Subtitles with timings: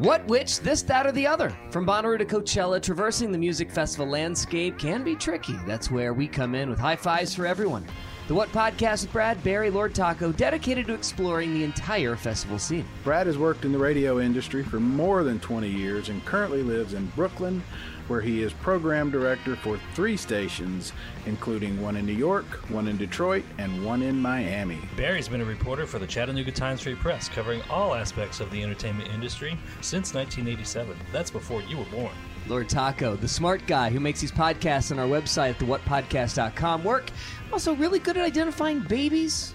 [0.00, 1.54] What, which, this, that, or the other?
[1.68, 5.56] From Bonnaroo to Coachella, traversing the music festival landscape can be tricky.
[5.66, 7.84] That's where we come in with high fives for everyone.
[8.26, 12.86] The What Podcast with Brad, Barry, Lord Taco, dedicated to exploring the entire festival scene.
[13.04, 16.94] Brad has worked in the radio industry for more than 20 years and currently lives
[16.94, 17.62] in Brooklyn,
[18.10, 20.92] where he is program director for three stations,
[21.26, 24.80] including one in New York, one in Detroit, and one in Miami.
[24.96, 28.60] Barry's been a reporter for the Chattanooga Times Free Press, covering all aspects of the
[28.62, 30.96] entertainment industry since 1987.
[31.12, 32.12] That's before you were born.
[32.48, 37.10] Lord Taco, the smart guy who makes these podcasts on our website at thewhatpodcast.com work.
[37.52, 39.54] Also, really good at identifying babies,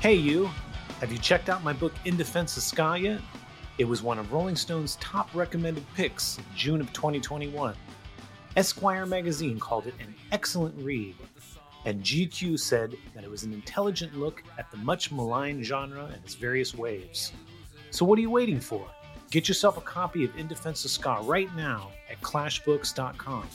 [0.00, 0.48] Hey, you!
[1.00, 3.20] Have you checked out my book In Defense of Ska yet?
[3.76, 7.74] It was one of Rolling Stone's top recommended picks in June of 2021.
[8.56, 11.16] Esquire magazine called it an excellent read,
[11.84, 16.24] and GQ said that it was an intelligent look at the much maligned genre and
[16.24, 17.32] its various waves.
[17.90, 18.86] So, what are you waiting for?
[19.30, 23.46] Get yourself a copy of In Defense of Ska right now at clashbooks.com.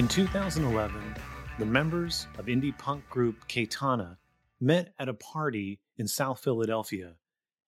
[0.00, 1.14] In 2011,
[1.58, 4.16] the members of indie punk group Cayetana
[4.58, 7.16] met at a party in South Philadelphia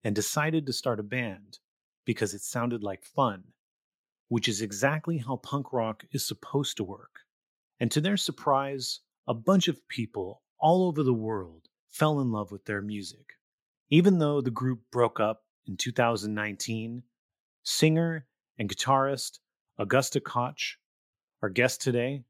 [0.05, 1.59] and decided to start a band
[2.05, 3.43] because it sounded like fun,
[4.29, 7.19] which is exactly how punk rock is supposed to work.
[7.81, 12.49] And to their surprise, a bunch of people all over the world fell in love
[12.49, 13.33] with their music.
[13.89, 17.03] Even though the group broke up in 2019,
[17.63, 18.25] singer
[18.57, 19.39] and guitarist
[19.77, 20.77] Augusta Koch
[21.41, 22.23] our guest today,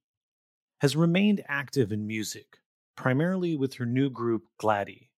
[0.80, 2.58] has remained active in music,
[2.96, 5.12] primarily with her new group, Gladie.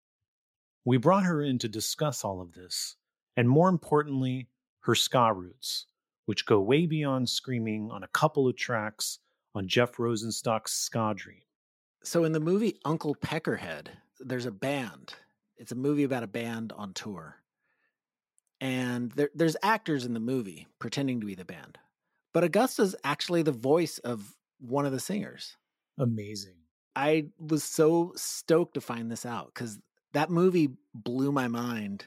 [0.86, 2.96] We brought her in to discuss all of this,
[3.38, 4.50] and more importantly,
[4.82, 5.86] her ska roots,
[6.26, 9.20] which go way beyond screaming on a couple of tracks
[9.56, 11.42] on Jeff Rosenstock's Ska Dream.
[12.04, 13.88] So, in the movie Uncle Peckerhead,
[14.20, 15.14] there's a band.
[15.58, 17.38] It's a movie about a band on tour.
[18.60, 21.78] And there, there's actors in the movie pretending to be the band.
[22.34, 25.56] But Augusta's actually the voice of one of the singers.
[25.98, 26.56] Amazing.
[26.96, 29.80] I was so stoked to find this out because
[30.14, 32.06] that movie blew my mind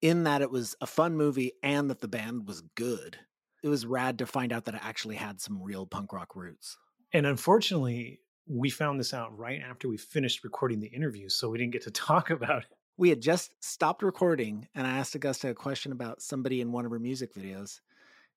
[0.00, 3.18] in that it was a fun movie and that the band was good.
[3.62, 6.76] It was rad to find out that it actually had some real punk rock roots.
[7.12, 11.58] And unfortunately, we found this out right after we finished recording the interview, so we
[11.58, 12.68] didn't get to talk about it.
[12.96, 16.84] We had just stopped recording, and I asked Augusta a question about somebody in one
[16.84, 17.80] of her music videos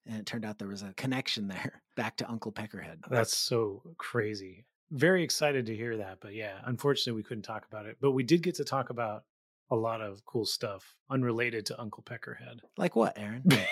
[0.07, 2.97] and it turned out there was a connection there back to Uncle Peckerhead.
[3.09, 4.65] That's so crazy.
[4.91, 7.97] Very excited to hear that, but yeah, unfortunately we couldn't talk about it.
[7.99, 9.23] But we did get to talk about
[9.69, 12.59] a lot of cool stuff unrelated to Uncle Peckerhead.
[12.77, 13.43] Like what, Aaron?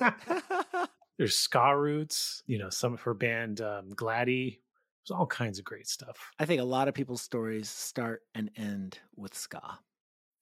[1.18, 4.60] There's ska roots, you know, some of her band um, Gladie.
[5.06, 6.32] There's all kinds of great stuff.
[6.38, 9.78] I think a lot of people's stories start and end with ska.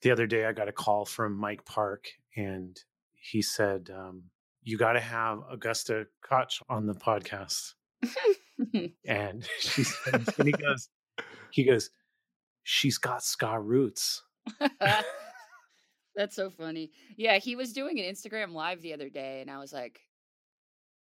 [0.00, 2.78] The other day, I got a call from Mike Park, and
[3.14, 4.24] he said, um,
[4.64, 7.74] you got to have Augusta Koch on the podcast.
[9.06, 10.88] and she and he goes,
[11.50, 11.90] he goes,
[12.62, 14.22] she's got ska roots.
[16.16, 16.92] That's so funny.
[17.16, 20.00] Yeah, he was doing an Instagram live the other day, and I was like,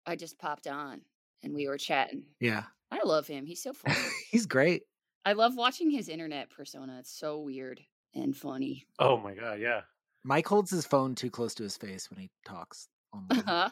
[0.06, 1.02] I just popped on
[1.42, 2.24] and we were chatting.
[2.40, 2.64] Yeah.
[2.90, 3.44] I love him.
[3.46, 3.96] He's so funny.
[4.30, 4.82] He's great.
[5.24, 6.98] I love watching his internet persona.
[7.00, 7.80] It's so weird
[8.14, 8.86] and funny.
[8.98, 9.60] Oh my God.
[9.60, 9.82] Yeah.
[10.24, 12.88] Mike holds his phone too close to his face when he talks.
[13.30, 13.70] Uh-huh.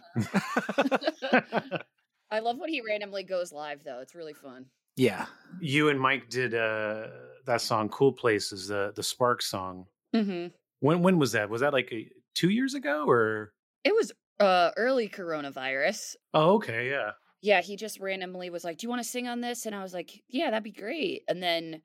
[2.31, 4.01] I love when he randomly goes live though.
[4.01, 4.67] It's really fun.
[4.97, 5.27] Yeah.
[5.61, 7.09] You and Mike did uh
[7.47, 9.87] that song "Cool Places," the the Sparks song.
[10.15, 10.49] hmm
[10.81, 11.51] When when was that?
[11.51, 13.53] Was that like a, two years ago or?
[13.85, 16.17] It was uh early coronavirus.
[16.33, 17.13] Oh, okay, yeah.
[17.43, 19.83] Yeah, he just randomly was like, "Do you want to sing on this?" And I
[19.83, 21.83] was like, "Yeah, that'd be great." And then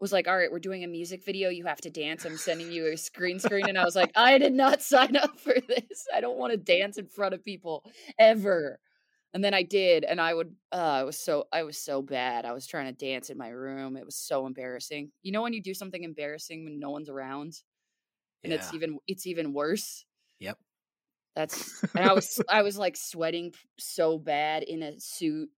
[0.00, 1.50] was like, "All right, we're doing a music video.
[1.50, 2.24] You have to dance.
[2.24, 5.38] I'm sending you a screen screen." And I was like, "I did not sign up
[5.38, 6.06] for this.
[6.14, 7.84] I don't want to dance in front of people
[8.18, 8.78] ever."
[9.32, 10.54] And then I did, and I would.
[10.72, 12.44] Uh, I was so I was so bad.
[12.44, 13.96] I was trying to dance in my room.
[13.96, 15.12] It was so embarrassing.
[15.22, 17.54] You know when you do something embarrassing when no one's around,
[18.42, 20.04] and it's even it's even worse.
[20.40, 20.58] Yep.
[21.36, 25.50] That's and I was I was like sweating so bad in a suit,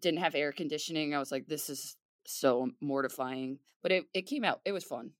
[0.00, 1.14] didn't have air conditioning.
[1.14, 1.96] I was like, this is
[2.26, 3.58] so mortifying.
[3.82, 4.60] But it, it came out.
[4.64, 5.12] It was fun.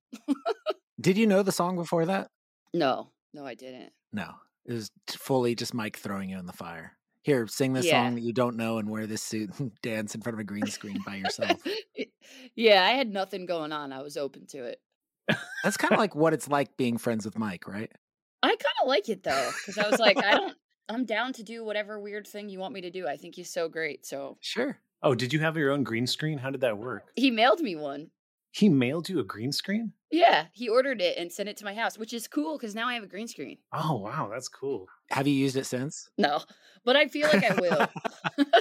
[1.00, 2.28] Did you know the song before that?
[2.74, 3.92] No, no, I didn't.
[4.12, 4.28] No.
[4.66, 6.92] It was fully just Mike throwing you in the fire.
[7.22, 8.04] Here, sing this Yeah.
[8.04, 10.44] song that you don't know and wear this suit and dance in front of a
[10.44, 11.60] green screen by yourself.
[12.54, 13.92] yeah, I had nothing going on.
[13.92, 14.80] I was open to it.
[15.64, 17.90] That's kind of like what it's like being friends with Mike, right?
[18.42, 20.56] I kind of like it though, because I was like, I don't.
[20.88, 23.06] I'm down to do whatever weird thing you want me to do.
[23.06, 24.04] I think he's so great.
[24.04, 24.76] So Sure.
[25.02, 26.38] Oh, did you have your own green screen?
[26.38, 27.10] How did that work?
[27.16, 28.10] he mailed me one.
[28.52, 29.92] He mailed you a green screen?
[30.10, 32.88] Yeah, he ordered it and sent it to my house, which is cool because now
[32.88, 33.58] I have a green screen.
[33.72, 34.88] Oh, wow, that's cool.
[35.10, 36.10] Have you used it since?
[36.18, 36.40] No,
[36.84, 37.86] but I feel like I will.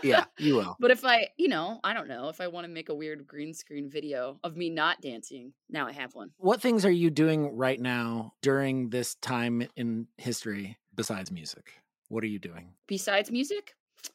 [0.04, 0.78] Yeah, you will.
[0.80, 3.28] But if I, you know, I don't know, if I want to make a weird
[3.28, 6.30] green screen video of me not dancing, now I have one.
[6.38, 11.74] What things are you doing right now during this time in history besides music?
[12.08, 12.74] What are you doing?
[12.88, 13.74] Besides music,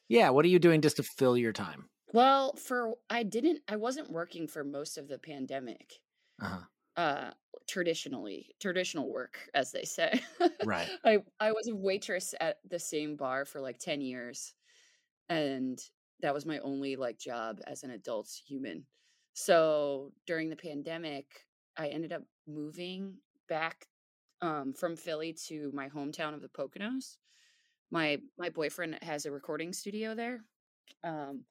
[0.09, 1.85] Yeah, what are you doing just to fill your time?
[2.15, 5.95] Well, for I didn't, I wasn't working for most of the pandemic.
[6.41, 6.61] Uh-huh.
[6.97, 7.31] Uh,
[7.69, 10.23] traditionally, traditional work, as they say.
[10.65, 10.89] Right.
[11.05, 14.55] I I was a waitress at the same bar for like ten years,
[15.29, 15.79] and
[16.21, 18.87] that was my only like job as an adult human.
[19.35, 21.27] So during the pandemic,
[21.77, 23.17] I ended up moving
[23.49, 23.89] back
[24.41, 27.17] um, from Philly to my hometown of the Poconos.
[27.91, 30.45] My my boyfriend has a recording studio there,
[31.03, 31.45] um,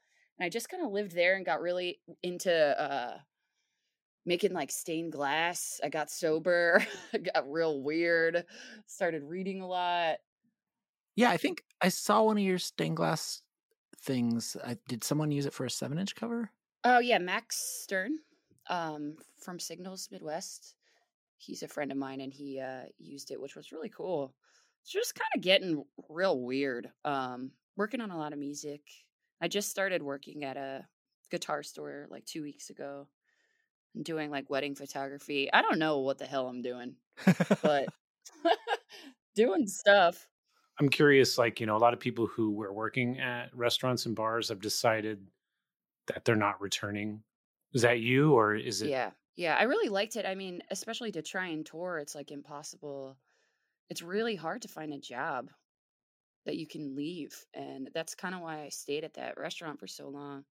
[0.44, 3.18] and I just kind of lived there and got really into uh,
[4.26, 5.80] making like stained glass.
[5.82, 6.86] I got sober,
[7.34, 8.44] got real weird,
[8.86, 10.18] started reading a lot.
[11.16, 13.42] Yeah, I think I saw one of your stained glass
[14.02, 14.58] things.
[14.66, 16.52] I, did someone use it for a seven inch cover?
[16.84, 18.18] Oh yeah, Max Stern
[18.70, 20.76] um, from Signals Midwest.
[21.38, 24.34] He's a friend of mine, and he uh, used it, which was really cool.
[24.82, 26.90] It's just kind of getting real weird.
[27.06, 28.82] Um, working on a lot of music.
[29.42, 30.88] I just started working at a
[31.32, 33.08] guitar store like two weeks ago,
[33.96, 35.52] and doing like wedding photography.
[35.52, 36.96] I don't know what the hell I'm doing,
[37.62, 37.88] but
[39.36, 40.28] doing stuff.
[40.80, 44.16] I'm curious, like, you know, a lot of people who were working at restaurants and
[44.16, 45.28] bars have decided
[46.08, 47.24] that they're not returning.
[47.74, 48.90] Is that you or is it?
[48.90, 49.12] Yeah.
[49.36, 49.56] Yeah.
[49.56, 50.26] I really liked it.
[50.26, 53.18] I mean, especially to try and tour, it's like impossible.
[53.90, 55.50] It's really hard to find a job
[56.46, 57.46] that you can leave.
[57.54, 60.46] And that's kind of why I stayed at that restaurant for so long.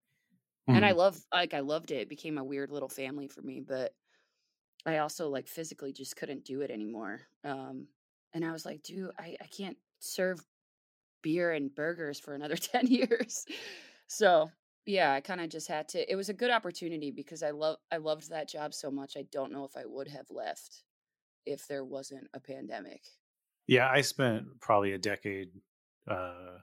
[0.72, 0.94] And I Mhm.
[0.94, 2.02] love like I loved it.
[2.02, 3.94] It became a weird little family for me, but
[4.86, 7.22] I also like physically just couldn't do it anymore.
[7.44, 7.88] Um
[8.34, 10.46] and I was like, dude, I, I can't serve
[11.22, 13.46] beer and burgers for another 10 years.
[14.08, 14.52] So
[14.86, 16.10] yeah, I kind of just had to.
[16.12, 19.16] It was a good opportunity because I love I loved that job so much.
[19.16, 20.84] I don't know if I would have left
[21.46, 23.02] if there wasn't a pandemic.
[23.66, 25.52] Yeah, I spent probably a decade,
[26.08, 26.58] uh,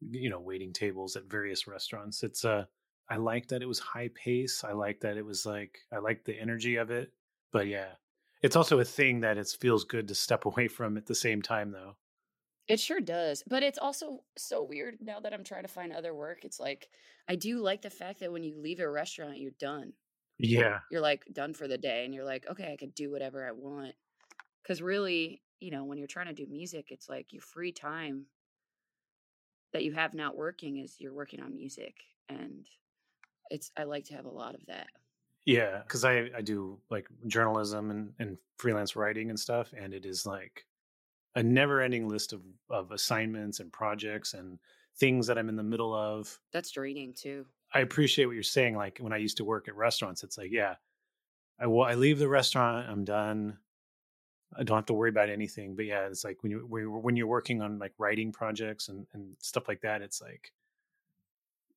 [0.00, 2.22] you know, waiting tables at various restaurants.
[2.22, 2.66] It's uh,
[3.08, 4.64] I like that it was high pace.
[4.64, 7.12] I like that it was like I like the energy of it.
[7.52, 7.94] But yeah,
[8.42, 11.42] it's also a thing that it feels good to step away from at the same
[11.42, 11.96] time, though.
[12.68, 13.42] It sure does.
[13.46, 16.44] But it's also so weird now that I'm trying to find other work.
[16.44, 16.88] It's like
[17.28, 19.94] I do like the fact that when you leave a restaurant, you're done.
[20.38, 23.46] Yeah, You're like done for the day and you're like, okay, I can do whatever
[23.46, 23.96] I want.
[24.64, 28.28] Cuz really, you know, when you're trying to do music, it's like your free time
[29.72, 31.96] that you have not working is you're working on music
[32.28, 32.68] and
[33.50, 34.88] it's I like to have a lot of that.
[35.44, 40.04] yeah, because I I do like journalism and and freelance writing and stuff, and it
[40.06, 40.66] is like
[41.36, 44.60] a never ending list of of assignments and projects and
[44.98, 46.40] things that I'm in the middle of.
[46.52, 47.46] That's draining too.
[47.72, 48.76] I appreciate what you're saying.
[48.76, 50.76] Like when I used to work at restaurants, it's like, yeah,
[51.58, 53.60] I wa- I leave the restaurant, I'm done.
[54.54, 55.74] I don't have to worry about anything.
[55.74, 59.36] But yeah, it's like when you when you're- working on like writing projects and and
[59.40, 60.52] stuff like that, it's like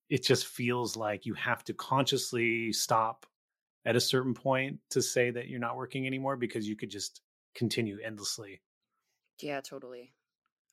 [0.08, 3.26] it just feels like you have to consciously stop
[3.84, 7.22] at a certain point to say that you're not working anymore because you could just
[7.54, 8.60] continue endlessly.
[9.40, 10.12] Yeah, totally.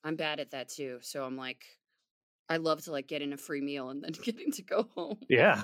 [0.04, 0.98] I'm bad at that too.
[1.02, 1.64] So I'm like
[2.50, 5.18] I love to like get in a free meal and then getting to go home.
[5.28, 5.62] Yeah.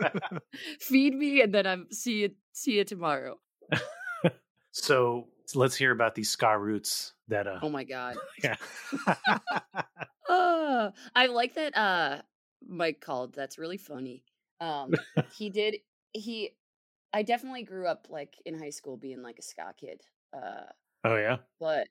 [0.80, 3.38] Feed me and then I'm see you see you tomorrow.
[4.72, 8.16] so let's hear about these ska roots that uh Oh my god.
[8.42, 8.56] yeah.
[10.28, 12.22] Uh, I like that uh
[12.66, 13.34] Mike called.
[13.34, 14.24] That's really funny.
[14.60, 14.94] Um
[15.36, 15.76] he did
[16.12, 16.50] he
[17.12, 20.02] I definitely grew up like in high school being like a ska kid.
[20.36, 20.66] Uh
[21.04, 21.36] oh yeah.
[21.60, 21.88] but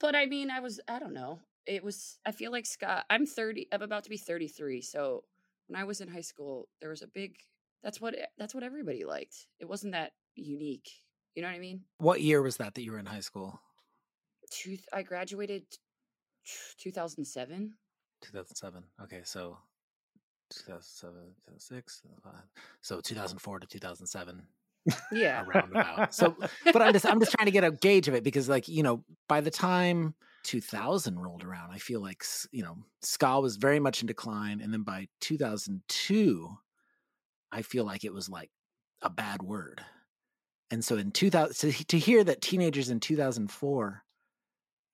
[0.00, 1.40] but I mean I was I don't know.
[1.66, 4.82] It was I feel like ska I'm 30 I'm about to be 33.
[4.82, 5.24] So
[5.66, 7.36] when I was in high school there was a big
[7.82, 9.46] that's what that's what everybody liked.
[9.58, 10.90] It wasn't that unique.
[11.34, 11.82] You know what I mean?
[11.98, 13.60] What year was that that you were in high school?
[14.50, 15.64] Two, I graduated
[16.78, 17.74] 2007.
[18.22, 18.82] 2007.
[19.02, 19.58] Okay, so
[20.50, 21.14] 2007,
[21.46, 22.32] 2006, 2005.
[22.80, 24.42] So 2004 to 2007.
[25.12, 25.44] Yeah.
[25.44, 26.14] around about.
[26.14, 28.68] So, but I'm just I'm just trying to get a gauge of it because, like,
[28.68, 33.56] you know, by the time 2000 rolled around, I feel like you know ska was
[33.56, 36.56] very much in decline, and then by 2002,
[37.52, 38.50] I feel like it was like
[39.02, 39.84] a bad word.
[40.70, 44.04] And so in 2000, to, to hear that teenagers in 2004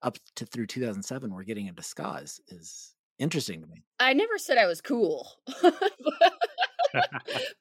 [0.02, 3.82] up to through 2007 were getting into ska is, is interesting to me.
[3.98, 5.28] I never said I was cool.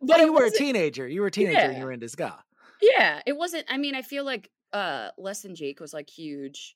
[0.02, 1.08] but you were a teenager.
[1.08, 1.86] You were a teenager and you Yeah.
[1.86, 2.44] were into ska.
[2.82, 3.66] Yeah, it wasn't.
[3.70, 6.76] I mean, I feel like uh Less Than Jake was like huge.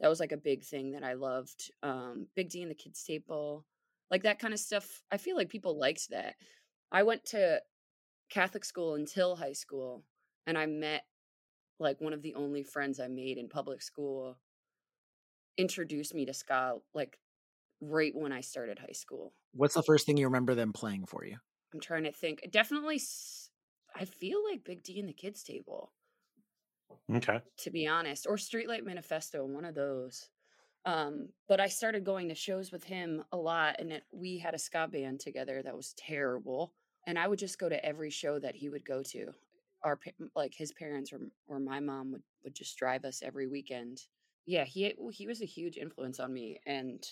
[0.00, 1.70] That was like a big thing that I loved.
[1.82, 3.64] Um Big D and the Kids Table,
[4.10, 5.02] like that kind of stuff.
[5.10, 6.34] I feel like people liked that.
[6.92, 7.60] I went to
[8.30, 10.04] Catholic school until high school,
[10.46, 11.04] and I met
[11.78, 14.38] like one of the only friends I made in public school.
[15.58, 17.18] Introduced me to ska like
[17.80, 19.32] right when I started high school.
[19.52, 21.36] What's the first thing you remember them playing for you?
[21.72, 22.46] I'm trying to think.
[22.50, 23.00] Definitely,
[23.94, 25.92] I feel like Big D and the Kids Table.
[27.12, 27.40] Okay.
[27.58, 30.28] to be honest, or Streetlight Manifesto, one of those.
[30.84, 34.54] Um, but I started going to shows with him a lot, and it, we had
[34.54, 36.72] a ska band together that was terrible.
[37.06, 39.32] And I would just go to every show that he would go to.
[39.86, 40.00] Our
[40.34, 44.08] like his parents or or my mom would would just drive us every weekend.
[44.46, 47.06] Yeah, he he was a huge influence on me, and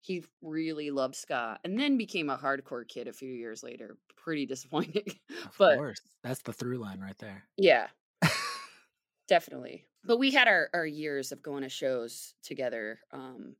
[0.00, 3.98] he really loved ska, and then became a hardcore kid a few years later.
[4.16, 5.06] Pretty disappointing,
[5.44, 6.00] Of but course.
[6.22, 7.48] That's the through line right there.
[7.56, 7.88] yeah,
[9.28, 9.86] definitely.
[10.04, 13.56] But we had our, our years of going to shows together, um,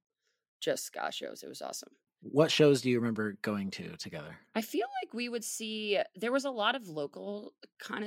[0.60, 1.42] just ska shows.
[1.42, 1.96] It was awesome.
[2.22, 4.38] What shows do you remember going to together?
[4.54, 8.04] I feel like we would see there was a lot of local kind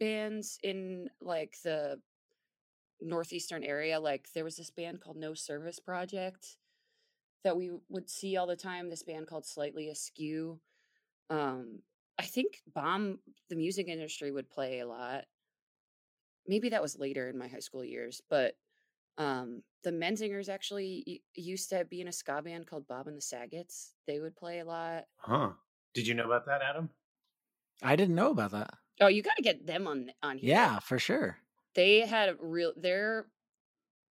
[0.00, 2.00] bands in like the
[3.00, 4.00] northeastern area.
[4.00, 6.56] Like there was this band called No Service Project
[7.44, 8.90] that we would see all the time.
[8.90, 10.58] This band called Slightly Askew.
[11.30, 11.80] Um,
[12.18, 15.24] I think Bomb, the music industry, would play a lot.
[16.48, 18.54] Maybe that was later in my high school years, but
[19.18, 23.20] um, the Menzingers actually used to be in a ska band called Bob and the
[23.22, 23.92] Sagets.
[24.06, 25.04] They would play a lot.
[25.18, 25.50] Huh.
[25.94, 26.90] Did you know about that, Adam?
[27.82, 28.74] I didn't know about that.
[29.00, 30.50] Oh, you got to get them on on here.
[30.50, 31.38] Yeah, for sure.
[31.74, 33.26] they had a real their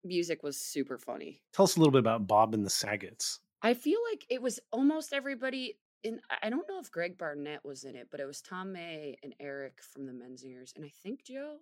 [0.04, 1.40] music was super funny.
[1.52, 3.40] Tell us a little bit about Bob and the Sagets.
[3.62, 6.20] I feel like it was almost everybody in.
[6.42, 9.34] I don't know if Greg Barnett was in it, but it was Tom May and
[9.40, 11.56] Eric from the Menzingers, and I think Joe.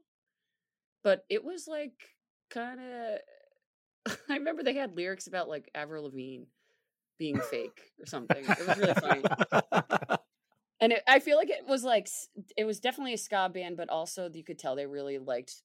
[1.05, 1.93] But it was like
[2.53, 4.17] kind of.
[4.29, 6.45] I remember they had lyrics about like Avril Lavigne
[7.19, 8.45] being fake or something.
[8.45, 9.23] It was really funny.
[10.81, 12.09] and it, I feel like it was like
[12.57, 15.63] it was definitely a ska band, but also you could tell they really liked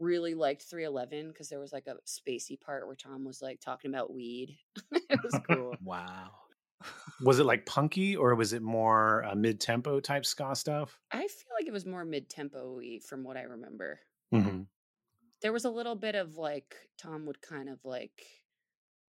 [0.00, 3.92] really liked 311 because there was like a spacey part where Tom was like talking
[3.92, 4.56] about weed.
[4.92, 5.74] it was cool.
[5.84, 6.30] wow.
[7.22, 11.00] Was it like punky or was it more uh, mid tempo type ska stuff?
[11.10, 13.98] I feel like it was more mid tempo y from what I remember.
[14.32, 14.62] Mm-hmm.
[15.42, 18.24] There was a little bit of like Tom would kind of like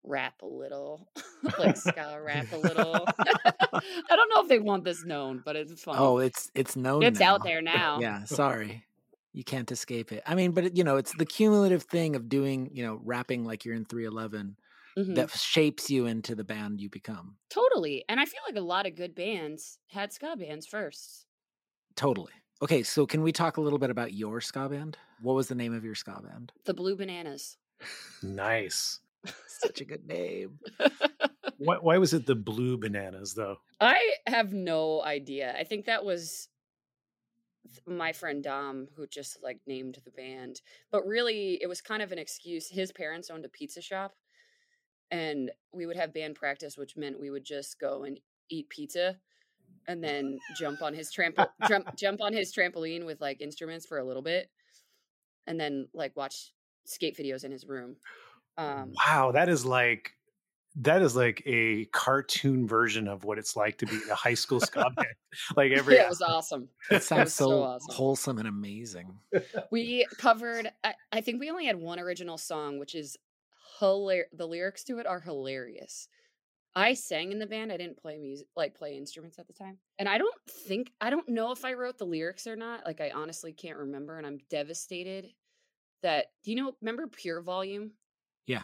[0.04, 1.08] rap a little,
[1.58, 3.06] like ska rap a little.
[3.18, 5.96] I don't know if they want this known, but it's fun.
[5.98, 7.02] Oh, it's it's known.
[7.02, 8.00] it's out there now.
[8.00, 8.84] Yeah, sorry.
[9.32, 10.22] You can't escape it.
[10.26, 13.44] I mean, but it, you know, it's the cumulative thing of doing, you know, rapping
[13.44, 14.56] like you're in 311
[14.98, 15.14] Mhm.
[15.14, 17.36] that shapes you into the band you become.
[17.50, 18.04] Totally.
[18.08, 21.26] And I feel like a lot of good bands had ska bands first.
[21.94, 22.32] Totally.
[22.60, 24.98] Okay, so can we talk a little bit about your ska band?
[25.20, 26.52] What was the name of your ska band?
[26.64, 27.56] The Blue Bananas.
[28.22, 28.98] Nice.
[29.46, 30.58] Such a good name.
[31.58, 33.56] Why, why was it the blue bananas though?
[33.80, 35.56] I have no idea.
[35.58, 36.48] I think that was
[37.84, 40.60] my friend Dom who just like named the band.
[40.92, 42.68] But really, it was kind of an excuse.
[42.68, 44.14] His parents owned a pizza shop,
[45.10, 49.16] and we would have band practice, which meant we would just go and eat pizza
[49.88, 53.98] and then jump on his trampo- jump, jump on his trampoline with like instruments for
[53.98, 54.50] a little bit
[55.46, 56.52] and then like watch
[56.84, 57.96] skate videos in his room.
[58.56, 60.12] Um, Wow, that is like
[60.76, 64.60] that is like a cartoon version of what it's like to be a high school
[64.60, 65.08] ska band.
[65.56, 66.68] Like every Yeah, it was awesome.
[66.90, 67.94] That It sounds was so, so awesome.
[67.94, 69.18] wholesome and amazing.
[69.70, 70.70] We covered.
[70.84, 73.16] I, I think we only had one original song, which is
[73.78, 74.28] hilarious.
[74.32, 76.08] The lyrics to it are hilarious.
[76.76, 77.72] I sang in the band.
[77.72, 81.10] I didn't play music, like play instruments at the time, and I don't think I
[81.10, 82.84] don't know if I wrote the lyrics or not.
[82.86, 85.28] Like I honestly can't remember, and I'm devastated.
[86.02, 86.72] That do you know?
[86.80, 87.92] Remember Pure Volume?
[88.46, 88.62] Yeah.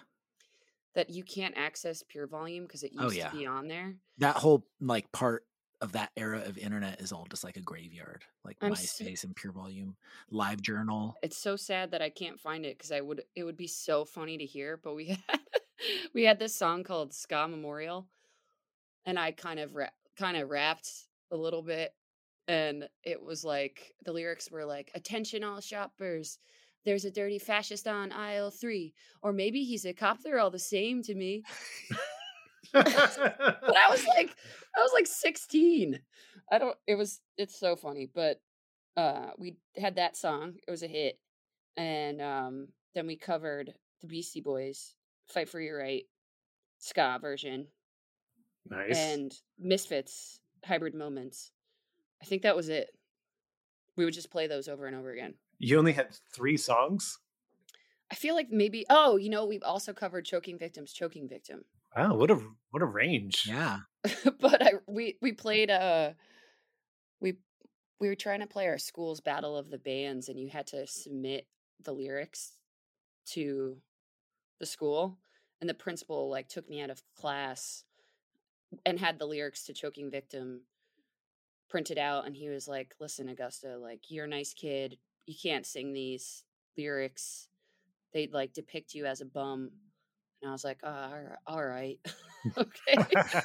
[0.95, 3.29] That you can't access Pure Volume because it oh, used Oh, yeah.
[3.31, 3.97] to be on there.
[4.19, 5.45] That whole like part
[5.85, 9.37] of that era of internet is all just like a graveyard, like I'm MySpace and
[9.37, 9.97] Pure Volume,
[10.31, 11.15] Live Journal.
[11.23, 14.07] it's so sad that I can't find it because I would it would be so
[14.07, 14.81] funny to hear.
[14.83, 15.41] But we had
[16.15, 18.07] we had this song called Ska Memorial,
[19.05, 19.89] and I kind of ra-
[20.19, 20.91] kind of rapped
[21.31, 21.93] a little bit,
[22.49, 26.39] and it was like the lyrics were like "Attention all shoppers."
[26.87, 30.23] There's a dirty fascist on aisle three, or maybe he's a cop.
[30.23, 31.43] They're all the same to me.
[32.73, 34.35] but I was like,
[34.77, 35.99] I was like 16.
[36.53, 36.77] I don't.
[36.87, 37.21] It was.
[37.39, 38.41] It's so funny, but
[38.97, 40.55] uh, we had that song.
[40.67, 41.19] It was a hit,
[41.77, 44.95] and um, then we covered the Beastie Boys,
[45.27, 46.05] "Fight for Your Right,"
[46.79, 47.67] ska version,
[48.69, 48.97] nice.
[48.97, 51.51] and Misfits, "Hybrid Moments."
[52.23, 52.91] I think that was it.
[53.97, 55.35] We would just play those over and over again.
[55.59, 57.19] you only had three songs.
[58.11, 58.85] I feel like maybe.
[58.91, 61.65] Oh, you know, we've also covered "Choking Victims," "Choking Victim."
[61.97, 63.45] Wow, what a what a range.
[63.47, 63.79] Yeah.
[64.41, 66.15] but I we we played a
[67.21, 67.35] we
[68.01, 70.87] we were trying to play our school's battle of the bands and you had to
[70.87, 71.47] submit
[71.83, 72.57] the lyrics
[73.27, 73.79] to
[74.61, 75.19] the school
[75.61, 77.85] and the principal like took me out of class
[78.85, 80.63] and had the lyrics to choking victim
[81.71, 85.67] printed out and he was like listen augusta like you're a nice kid you can't
[85.67, 86.45] sing these
[86.77, 87.49] lyrics
[88.13, 89.71] they'd like depict you as a bum
[90.45, 91.11] and i was like oh,
[91.47, 91.99] all right,
[92.59, 93.43] okay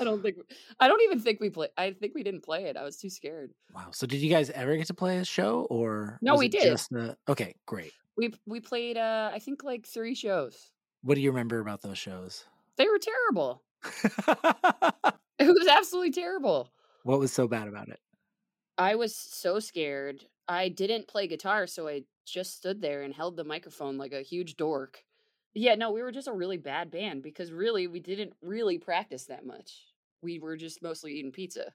[0.00, 0.36] I don't think
[0.78, 1.68] I don't even think we play.
[1.76, 2.76] I think we didn't play it.
[2.78, 3.52] I was too scared.
[3.74, 3.88] Wow.
[3.92, 6.62] So did you guys ever get to play a show or No, we did.
[6.62, 7.92] Just a, okay, great.
[8.16, 10.70] We we played uh I think like 3 shows.
[11.02, 12.44] What do you remember about those shows?
[12.76, 13.62] They were terrible.
[15.40, 16.68] It was absolutely terrible.
[17.02, 17.98] what was so bad about it?
[18.76, 20.24] I was so scared.
[20.46, 24.20] I didn't play guitar, so I just stood there and held the microphone like a
[24.20, 25.02] huge dork.
[25.54, 29.26] Yeah, no, we were just a really bad band because really we didn't really practice
[29.26, 29.86] that much.
[30.22, 31.74] We were just mostly eating pizza.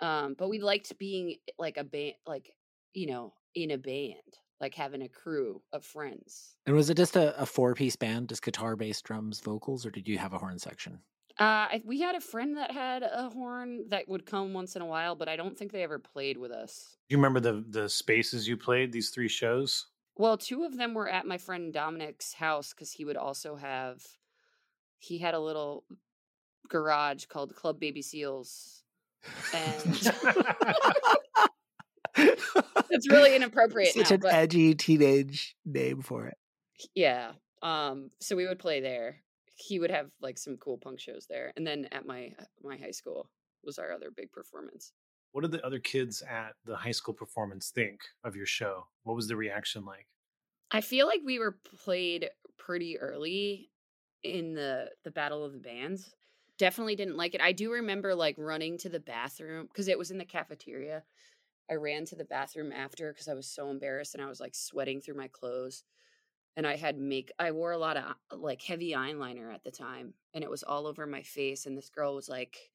[0.00, 2.54] Um, but we liked being like a band like,
[2.94, 6.56] you know, in a band, like having a crew of friends.
[6.66, 9.90] And was it just a, a four piece band, just guitar, bass, drums, vocals, or
[9.90, 11.02] did you have a horn section?
[11.38, 14.82] Uh, I, we had a friend that had a horn that would come once in
[14.82, 16.96] a while, but I don't think they ever played with us.
[17.08, 19.86] Do you remember the the spaces you played these three shows?
[20.16, 24.02] Well, two of them were at my friend Dominic's house because he would also have.
[24.98, 25.84] He had a little
[26.68, 28.84] garage called Club Baby Seals,
[29.52, 30.12] and
[32.16, 34.14] it's really inappropriate Such now.
[34.14, 36.36] an But edgy teenage name for it.
[36.94, 39.20] yeah, um, so we would play there.
[39.56, 42.90] He would have like some cool punk shows there, and then at my my high
[42.92, 43.28] school
[43.64, 44.92] was our other big performance.
[45.34, 48.86] What did the other kids at the high school performance think of your show?
[49.02, 50.06] What was the reaction like?
[50.70, 53.70] I feel like we were played pretty early
[54.22, 56.14] in the the battle of the bands.
[56.56, 57.40] Definitely didn't like it.
[57.40, 61.04] I do remember like running to the bathroom because it was in the cafeteria.
[61.70, 64.54] I ran to the bathroom after because I was so embarrassed and I was like
[64.54, 65.84] sweating through my clothes.
[66.56, 69.72] And I had make I wore a lot of uh, like heavy eyeliner at the
[69.72, 72.72] time and it was all over my face and this girl was like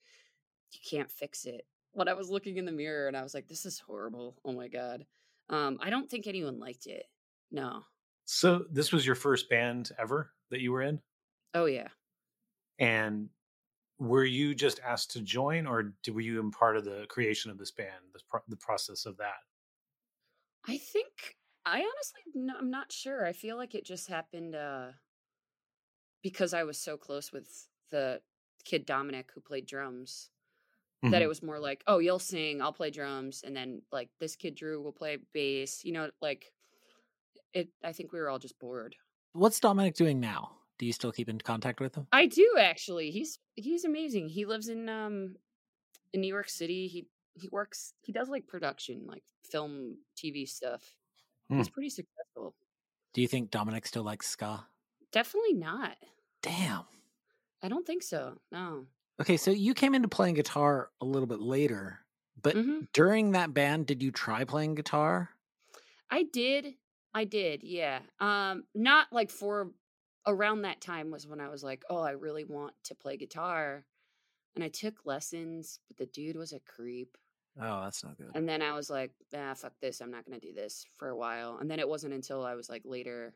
[0.72, 1.66] you can't fix it.
[1.94, 4.40] When I was looking in the mirror and I was like this is horrible.
[4.46, 5.06] Oh my god.
[5.50, 7.06] Um I don't think anyone liked it.
[7.52, 7.84] No.
[8.26, 11.02] So this was your first band ever that you were in,
[11.54, 11.90] Oh yeah.
[12.78, 13.30] and
[14.00, 17.52] were you just asked to join, or did, were you in part of the creation
[17.52, 19.40] of this band, the, pro- the process of that?
[20.66, 23.26] I think I honestly no, I'm not sure.
[23.26, 24.94] I feel like it just happened uh
[26.22, 28.22] because I was so close with the
[28.66, 30.30] kid Dominic who played drums
[31.08, 31.30] that it Mhm.
[31.30, 34.82] was more like, "Oh, you'll sing, I'll play drums." And then like this kid Drew
[34.82, 35.84] will play bass.
[35.86, 36.54] You know, like
[37.54, 38.96] it I think we were all just bored.
[39.34, 40.60] What's Dominic doing now?
[40.78, 42.08] Do you still keep in contact with him?
[42.12, 43.12] I do actually.
[43.12, 44.30] He's he's amazing.
[44.30, 45.38] He lives in um
[46.14, 46.88] in New York City.
[46.88, 50.98] He he works he does like production, like film, TV stuff.
[51.54, 51.74] He's Hmm.
[51.74, 52.56] pretty successful.
[53.14, 54.68] Do you think Dominic still likes ska?
[55.12, 55.98] Definitely not.
[56.42, 56.86] Damn.
[57.62, 58.42] I don't think so.
[58.52, 58.88] No.
[59.22, 62.00] Okay, so you came into playing guitar a little bit later,
[62.42, 65.30] but hmm during that band, did you try playing guitar?
[66.10, 66.76] I did.
[67.14, 67.64] I did.
[67.64, 68.00] Yeah.
[68.20, 69.72] Um, not like for
[70.28, 73.86] around that time was when I was like, oh, I really want to play guitar.
[74.56, 77.18] And I took lessons, but the dude was a creep.
[77.60, 78.32] Oh, that's not good.
[78.34, 80.02] And then I was like, ah, fuck this.
[80.02, 81.58] I'm not going to do this for a while.
[81.58, 83.34] And then it wasn't until I was like later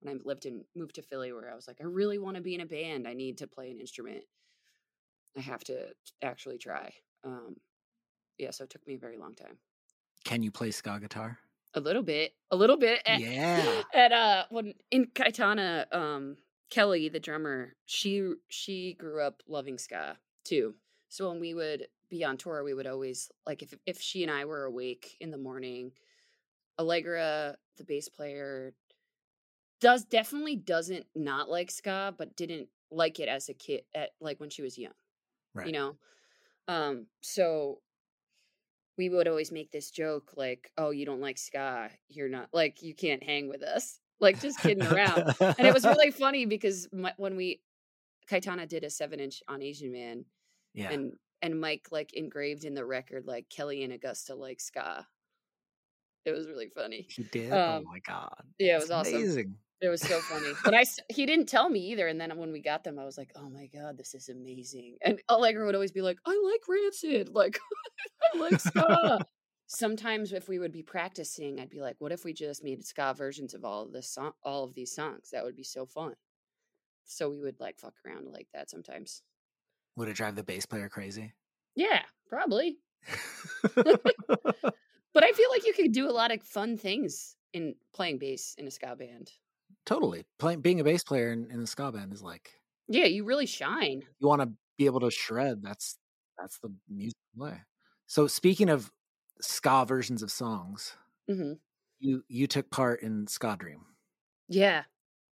[0.00, 2.42] when I lived and moved to Philly where I was like, I really want to
[2.42, 3.08] be in a band.
[3.08, 4.24] I need to play an instrument.
[5.36, 5.88] I have to
[6.22, 6.92] actually try.
[7.24, 7.56] Um,
[8.38, 9.58] yeah, so it took me a very long time.
[10.24, 11.38] Can you play ska guitar?
[11.74, 13.00] A little bit, a little bit.
[13.06, 13.82] At, Yeah.
[13.94, 16.36] At uh, when in Cayetana, um,
[16.70, 20.74] Kelly, the drummer, she she grew up loving ska too.
[21.08, 24.32] So when we would be on tour, we would always like if if she and
[24.32, 25.92] I were awake in the morning,
[26.78, 28.72] Allegra, the bass player,
[29.80, 34.40] does definitely doesn't not like ska, but didn't like it as a kid at like
[34.40, 34.92] when she was young.
[35.54, 35.66] Right.
[35.66, 35.96] You know?
[36.68, 37.80] Um, so
[38.96, 41.90] we would always make this joke like, "Oh, you don't like ska?
[42.08, 45.84] You're not like you can't hang with us." Like just kidding around, and it was
[45.84, 47.60] really funny because my, when we
[48.30, 50.24] Cayetana did a seven inch on Asian Man,
[50.72, 50.90] yeah.
[50.90, 51.12] and
[51.42, 55.06] and Mike like engraved in the record like Kelly and Augusta like ska.
[56.24, 57.06] It was really funny.
[57.10, 57.52] he did.
[57.52, 58.44] oh um, my god.
[58.58, 59.14] Yeah, it That's was awesome.
[59.16, 59.54] Amazing.
[59.84, 60.52] It was so funny.
[60.64, 62.06] But I he didn't tell me either.
[62.08, 64.96] And then when we got them, I was like, oh my god, this is amazing.
[65.02, 67.28] And Allegra would always be like, I like Rancid.
[67.28, 67.58] Like
[68.34, 69.20] I like ska.
[69.66, 73.14] Sometimes if we would be practicing, I'd be like, what if we just made ska
[73.16, 75.30] versions of all of this song, all of these songs?
[75.32, 76.14] That would be so fun.
[77.04, 79.22] So we would like fuck around like that sometimes.
[79.96, 81.32] Would it drive the bass player crazy?
[81.74, 82.78] Yeah, probably.
[85.14, 88.56] But I feel like you could do a lot of fun things in playing bass
[88.58, 89.30] in a ska band.
[89.86, 90.24] Totally.
[90.38, 93.46] Playing being a bass player in, in a ska band is like Yeah, you really
[93.46, 94.08] shine.
[94.18, 95.62] you want to be able to shred.
[95.62, 95.98] That's
[96.38, 97.62] that's the music way.
[98.06, 98.92] So speaking of
[99.40, 100.96] ska versions of songs,
[101.28, 101.54] hmm
[101.98, 103.86] you you took part in Ska Dream.
[104.48, 104.84] Yeah,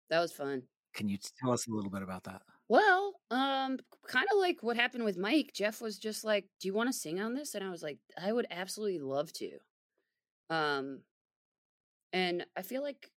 [0.09, 0.69] that was fun.
[0.93, 2.43] Can you tell us a little bit about that?
[2.67, 5.51] Well, um, kind of like what happened with Mike.
[5.53, 7.99] Jeff was just like, "Do you want to sing on this?" And I was like,
[8.17, 9.59] "I would absolutely love to."
[10.49, 11.03] Um,
[12.13, 13.10] and I feel like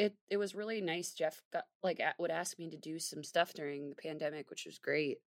[0.00, 1.12] it it was really nice.
[1.12, 4.78] Jeff got like would ask me to do some stuff during the pandemic, which was
[4.78, 5.18] great.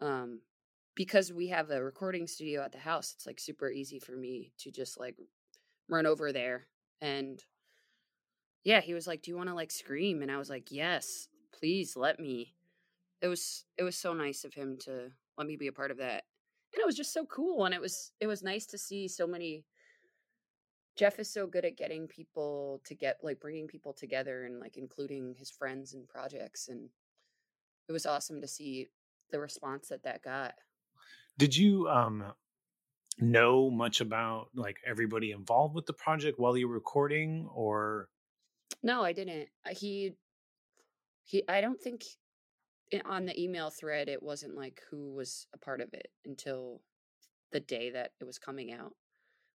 [0.00, 0.40] Um,
[0.94, 4.52] because we have a recording studio at the house, it's like super easy for me
[4.60, 5.16] to just like
[5.90, 6.66] run over there
[7.02, 7.44] and
[8.64, 11.28] yeah, he was like, "Do you want to like scream?" And I was like, "Yes,
[11.52, 12.54] please let me."
[13.20, 15.98] It was it was so nice of him to let me be a part of
[15.98, 16.24] that.
[16.72, 19.26] And it was just so cool and it was it was nice to see so
[19.26, 19.66] many
[20.96, 24.76] Jeff is so good at getting people to get like bringing people together and like
[24.76, 26.88] including his friends and projects and
[27.88, 28.88] it was awesome to see
[29.30, 30.54] the response that that got.
[31.38, 32.24] Did you um
[33.18, 38.08] know much about like everybody involved with the project while you were recording or
[38.82, 39.48] No, I didn't.
[39.64, 40.14] Uh, He
[41.24, 42.04] he I don't think
[43.04, 46.80] on the email thread it wasn't like who was a part of it until
[47.52, 48.92] the day that it was coming out.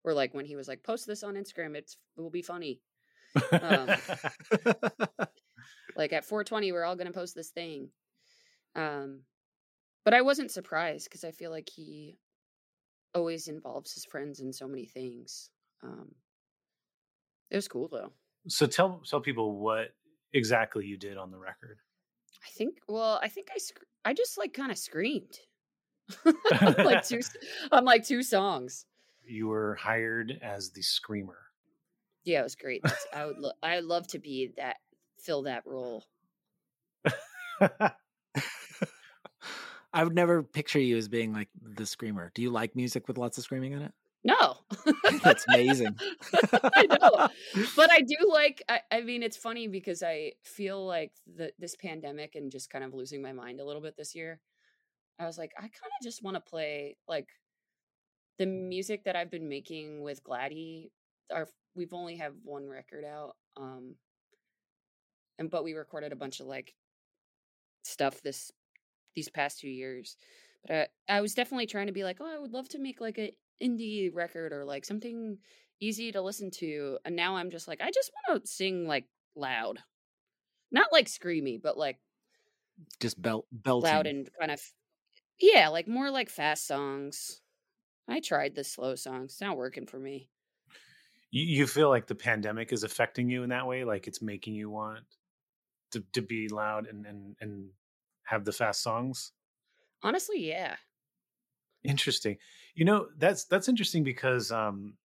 [0.03, 2.81] Or like when he was like post this on Instagram, it's it will be funny.
[3.51, 3.89] Um,
[5.95, 7.89] Like at 420 we're all going to post this thing.
[8.75, 9.21] Um
[10.03, 12.17] but I wasn't surprised cuz I feel like he
[13.13, 15.49] always involves his friends in so many things.
[15.83, 16.15] Um
[17.49, 18.13] it was cool though.
[18.47, 19.93] so tell tell people what
[20.33, 21.77] exactly you did on the record.
[22.43, 22.79] I think.
[22.87, 25.37] Well, I think I sc- I just like kind of screamed.
[26.25, 27.19] like two
[27.71, 28.85] on like two songs.
[29.25, 31.37] You were hired as the screamer.
[32.23, 32.81] Yeah, it was great.
[32.83, 34.77] That's, I would lo- I would love to be that
[35.19, 36.03] fill that role.
[39.93, 42.31] I would never picture you as being like the screamer.
[42.33, 43.93] Do you like music with lots of screaming in it?
[44.23, 44.57] No,
[45.23, 45.95] That's amazing.
[46.75, 47.27] I know,
[47.75, 48.63] but I do like.
[48.69, 52.83] I, I mean, it's funny because I feel like the this pandemic and just kind
[52.83, 54.39] of losing my mind a little bit this year.
[55.17, 57.29] I was like, I kind of just want to play like
[58.41, 60.91] the music that I've been making with Gladie.
[61.31, 63.95] Our we've only have one record out, um,
[65.37, 66.73] and but we recorded a bunch of like
[67.83, 68.51] stuff this
[69.15, 70.17] these past two years.
[70.67, 72.99] But I, I was definitely trying to be like, oh, I would love to make
[72.99, 73.31] like a
[73.63, 75.37] indie record or like something
[75.79, 76.97] easy to listen to.
[77.05, 79.79] And now I'm just like, I just want to sing like loud,
[80.71, 81.99] not like screamy, but like
[82.99, 83.83] Just belt belting.
[83.83, 84.61] loud and kind of
[85.39, 87.40] yeah, like more like fast songs.
[88.07, 90.29] I tried the slow songs; it's not working for me.
[91.29, 94.55] You, you feel like the pandemic is affecting you in that way, like it's making
[94.55, 95.05] you want
[95.91, 97.71] to, to be loud and, and and
[98.25, 99.33] have the fast songs.
[100.03, 100.77] Honestly, yeah.
[101.83, 102.37] Interesting.
[102.75, 104.97] You know, that's that's interesting because um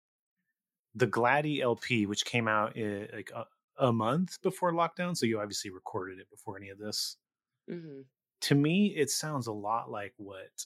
[0.96, 3.46] the Gladie LP, which came out uh, like a,
[3.78, 7.18] a month before lockdown, so you obviously recorded it before any of this.
[7.68, 8.08] hmm
[8.42, 10.66] To me, it sounds a lot like what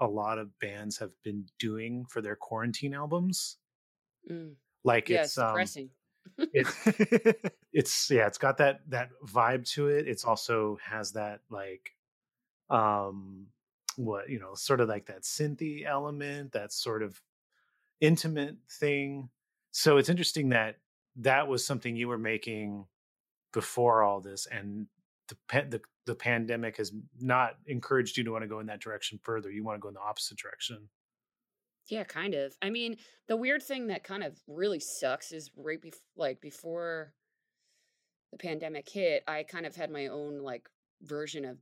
[0.00, 3.56] a lot of bands have been doing for their quarantine albums.
[4.30, 4.54] Mm.
[4.84, 5.90] Like Yeah, it's it's um,
[6.52, 6.86] it's
[7.72, 10.06] it's yeah, it's got that that vibe to it.
[10.08, 11.90] It's also has that like
[12.70, 13.46] um
[13.96, 17.20] what you know, sort of like that synthy element, that sort of
[18.00, 19.28] intimate thing.
[19.72, 20.76] So it's interesting that
[21.16, 22.86] that was something you were making
[23.52, 24.86] before all this, and
[25.28, 25.36] the
[25.70, 29.50] the the pandemic has not encouraged you to want to go in that direction further.
[29.50, 30.88] You want to go in the opposite direction.
[31.88, 32.56] Yeah, kind of.
[32.60, 32.96] I mean,
[33.28, 37.12] the weird thing that kind of really sucks is right before, like before
[38.30, 40.68] the pandemic hit, I kind of had my own like
[41.02, 41.58] version of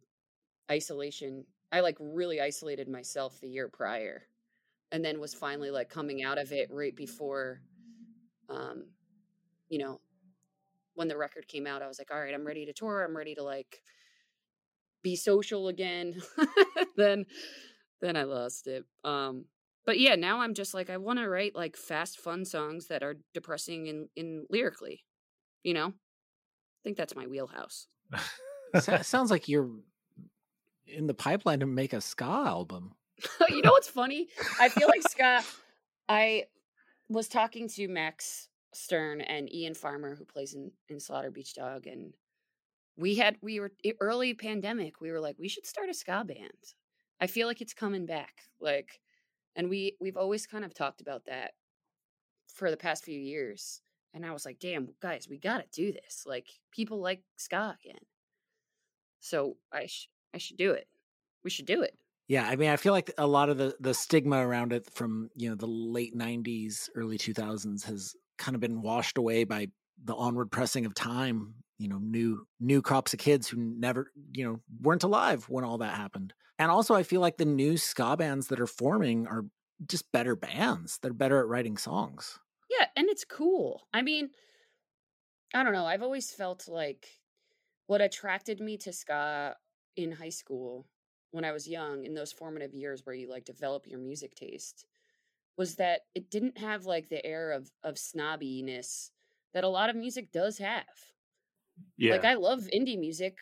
[0.71, 1.45] isolation.
[1.71, 4.23] I like really isolated myself the year prior
[4.93, 7.61] and then was finally like coming out of it right before
[8.49, 8.85] um
[9.69, 10.01] you know,
[10.97, 13.05] when the record came out, I was like, "All right, I'm ready to tour.
[13.05, 13.83] I'm ready to like
[15.03, 16.21] be social again."
[16.97, 17.27] then
[18.01, 18.85] then I lost it.
[19.05, 19.45] Um
[19.85, 23.05] but yeah, now I'm just like I want to write like fast fun songs that
[23.05, 25.05] are depressing in in lyrically.
[25.63, 25.87] You know?
[25.87, 27.87] I think that's my wheelhouse.
[28.81, 29.71] So- sounds like you're
[30.87, 32.95] in the pipeline to make a ska album.
[33.49, 34.29] you know what's funny?
[34.61, 35.45] I feel like Scott.
[36.09, 36.45] I
[37.09, 41.87] was talking to Max Stern and Ian Farmer, who plays in in Slaughter Beach Dog,
[41.87, 42.13] and
[42.97, 45.01] we had we were early pandemic.
[45.01, 46.75] We were like, we should start a ska band.
[47.21, 48.43] I feel like it's coming back.
[48.61, 49.01] Like,
[49.55, 51.53] and we we've always kind of talked about that
[52.55, 53.81] for the past few years.
[54.15, 56.25] And I was like, damn, guys, we got to do this.
[56.27, 58.01] Like, people like ska again.
[59.21, 60.87] So I sh- I should do it.
[61.45, 61.99] We should do it.
[62.29, 65.31] Yeah, I mean, I feel like a lot of the the stigma around it from
[65.35, 69.69] you know the late '90s, early 2000s has kind of been washed away by
[70.05, 71.55] the onward pressing of time.
[71.79, 75.79] You know, new new crops of kids who never you know weren't alive when all
[75.79, 76.33] that happened.
[76.59, 79.45] And also, I feel like the new ska bands that are forming are
[79.87, 80.99] just better bands.
[81.03, 82.39] They're better at writing songs.
[82.71, 83.83] Yeah, and it's cool.
[83.93, 84.31] I mean,
[85.55, 85.87] I don't know.
[85.87, 87.07] I've always felt like
[87.87, 89.55] what attracted me to ska
[89.97, 90.87] in high school
[91.31, 94.87] when I was young, in those formative years where you like develop your music taste,
[95.57, 99.11] was that it didn't have like the air of of snobbiness
[99.55, 100.85] that a lot of music does have.
[101.97, 103.39] Yeah, Like I love indie music.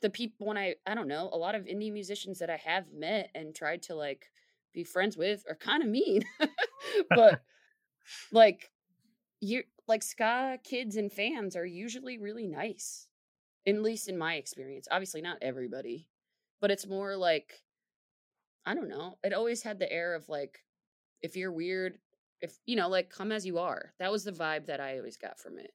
[0.00, 2.92] The people when I I don't know, a lot of indie musicians that I have
[2.92, 4.30] met and tried to like
[4.72, 6.24] be friends with are kind of mean.
[7.10, 7.42] but
[8.32, 8.70] like
[9.40, 13.08] you like ska kids and fans are usually really nice.
[13.66, 14.88] At least in my experience.
[14.90, 16.08] Obviously not everybody,
[16.60, 17.62] but it's more like
[18.64, 19.18] I don't know.
[19.24, 20.60] It always had the air of like
[21.22, 21.98] if you're weird,
[22.40, 23.92] if you know, like come as you are.
[23.98, 25.72] That was the vibe that I always got from it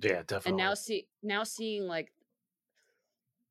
[0.00, 0.50] yeah, definitely.
[0.50, 2.12] and now see now seeing like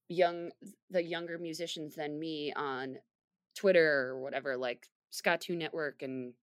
[0.08, 0.51] young
[0.89, 2.97] the younger musicians than me on
[3.56, 6.34] Twitter or whatever, like Skatune Network and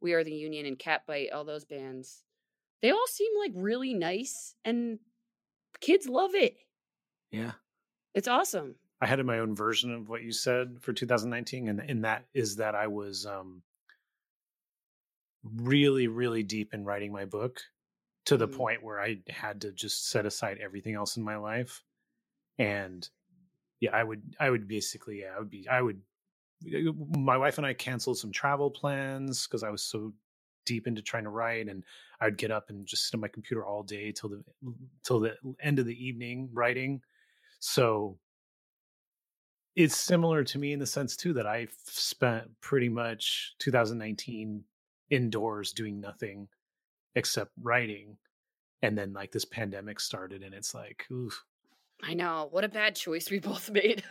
[0.00, 2.24] We Are the Union and Catbite, all those bands,
[2.82, 4.98] they all seem like really nice and
[5.80, 6.56] kids love it.
[7.30, 7.52] Yeah,
[8.14, 8.76] It's awesome.
[9.00, 12.56] I had my own version of what you said for 2019, and and that is
[12.56, 13.62] that I was um
[15.44, 17.60] really, really deep in writing my book
[18.26, 18.48] to the Mhm.
[18.48, 21.84] point where I had to just set aside everything else in my life,
[22.58, 23.08] and
[23.80, 26.02] yeah, I would, I would basically, yeah, I would be, I would.
[26.64, 30.14] My wife and I canceled some travel plans because I was so
[30.64, 31.84] deep into trying to write, and
[32.20, 34.44] I would get up and just sit on my computer all day till the
[35.04, 37.02] till the end of the evening writing.
[37.60, 38.20] So
[39.76, 44.64] it's similar to me in the sense too that I spent pretty much 2019
[45.10, 46.48] indoors doing nothing
[47.14, 48.16] except writing,
[48.82, 51.44] and then like this pandemic started, and it's like, oof.
[52.02, 52.48] I know.
[52.50, 54.02] What a bad choice we both made.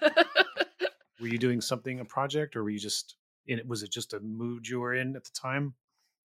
[1.19, 3.15] Were you doing something, a project, or were you just
[3.47, 3.67] in it?
[3.67, 5.73] Was it just a mood you were in at the time?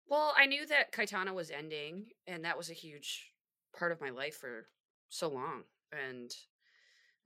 [0.08, 3.32] Well, I knew that Cayetana was ending, and that was a huge
[3.76, 4.68] part of my life for
[5.08, 5.62] so long.
[5.92, 6.34] And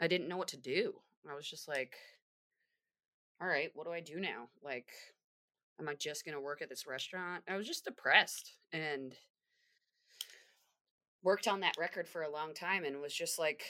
[0.01, 0.95] I didn't know what to do.
[1.31, 1.97] I was just like,
[3.41, 4.49] all right, what do I do now?
[4.63, 4.89] Like,
[5.81, 7.43] am I just going to work at this restaurant?
[7.49, 9.15] I was just depressed and
[11.23, 13.65] worked on that record for a long time and was just like,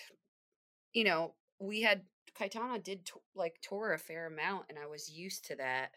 [0.93, 2.03] you know, we had
[2.39, 5.91] Cayetana did like tour a fair amount, and I was used to that.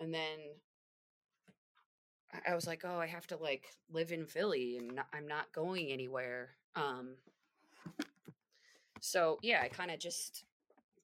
[0.00, 0.38] And then
[2.46, 5.90] I- was like, oh, I have to like live in Philly and I'm not going
[5.90, 6.56] anywhere.
[6.74, 7.16] Um,
[9.00, 10.44] so yeah, I kind of just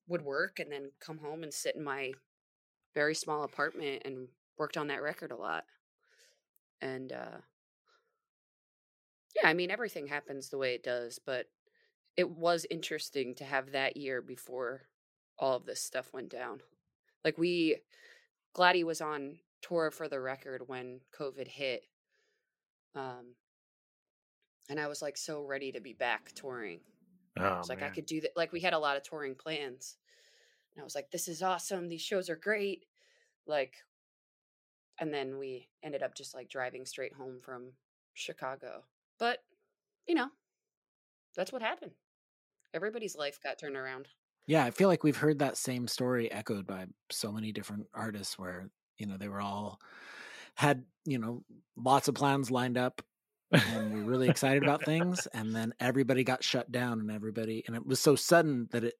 [0.08, 2.12] would work and then come home and sit in my
[2.94, 5.64] very small apartment and worked on that record a lot.
[6.80, 7.38] And uh,
[9.36, 11.46] Yeah, I mean everything happens the way it does, but
[12.16, 14.82] it was interesting to have that year before
[15.38, 16.60] all of this stuff went down.
[17.24, 17.78] Like we
[18.54, 21.84] Gladie was on tour for the record when COVID hit.
[22.94, 23.34] Um
[24.68, 26.80] and I was like so ready to be back touring.
[27.38, 29.34] Oh, I was like I could do that like we had a lot of touring
[29.34, 29.96] plans.
[30.74, 31.88] And I was like this is awesome.
[31.88, 32.84] These shows are great.
[33.46, 33.76] Like
[35.00, 37.72] and then we ended up just like driving straight home from
[38.12, 38.84] Chicago.
[39.18, 39.38] But,
[40.06, 40.28] you know,
[41.34, 41.92] that's what happened.
[42.74, 44.08] Everybody's life got turned around.
[44.46, 48.38] Yeah, I feel like we've heard that same story echoed by so many different artists
[48.38, 49.80] where, you know, they were all
[50.54, 51.44] had, you know,
[51.76, 53.00] lots of plans lined up
[53.52, 57.74] and we're really excited about things and then everybody got shut down and everybody and
[57.74, 58.94] it was so sudden that it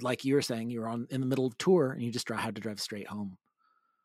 [0.00, 2.28] like you were saying you were on in the middle of tour and you just
[2.28, 3.36] had to drive straight home.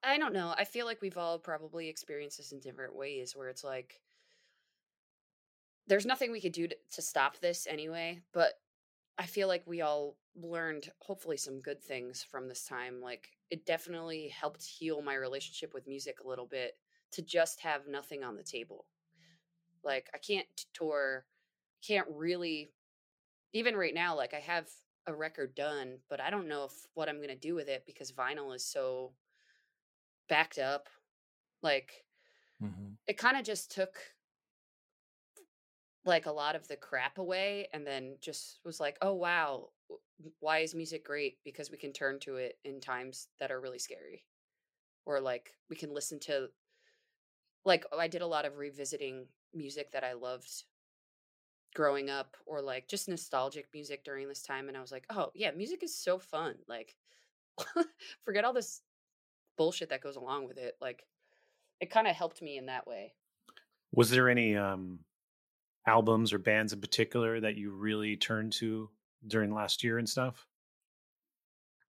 [0.04, 0.54] I don't know.
[0.58, 4.00] I feel like we've all probably experienced this in different ways where it's like
[5.88, 8.54] there's nothing we could do to, to stop this anyway, but
[9.18, 13.02] I feel like we all learned hopefully some good things from this time.
[13.02, 16.78] Like it definitely helped heal my relationship with music a little bit
[17.12, 18.86] to just have nothing on the table.
[19.84, 21.26] Like I can't tour,
[21.86, 22.74] can't really
[23.54, 24.70] even right now like I have
[25.08, 27.86] a record done, but I don't know if what I'm going to do with it
[27.86, 29.14] because vinyl is so
[30.28, 30.88] backed up.
[31.62, 32.06] Like
[32.62, 32.94] Mm-hmm.
[33.08, 33.98] it kind of just took
[36.06, 39.70] like a lot of the crap away and then just was like oh wow
[40.40, 43.80] why is music great because we can turn to it in times that are really
[43.80, 44.24] scary
[45.06, 46.50] or like we can listen to
[47.66, 50.50] like i did a lot of revisiting music that i loved
[51.76, 55.32] growing up or like just nostalgic music during this time and i was like oh
[55.36, 56.96] yeah music is so fun like
[58.26, 58.82] forget all this
[59.58, 61.06] bullshit that goes along with it like
[61.80, 63.14] it kind of helped me in that way
[63.92, 65.00] Was there any um,
[65.86, 68.90] albums or bands in particular that you really turned to
[69.28, 70.46] during last year and stuff?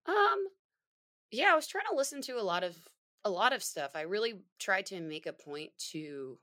[0.06, 0.46] Um,
[1.30, 2.76] yeah, I was trying to listen to a lot of
[3.24, 3.92] a lot of stuff.
[3.94, 6.38] I really tried to make a point to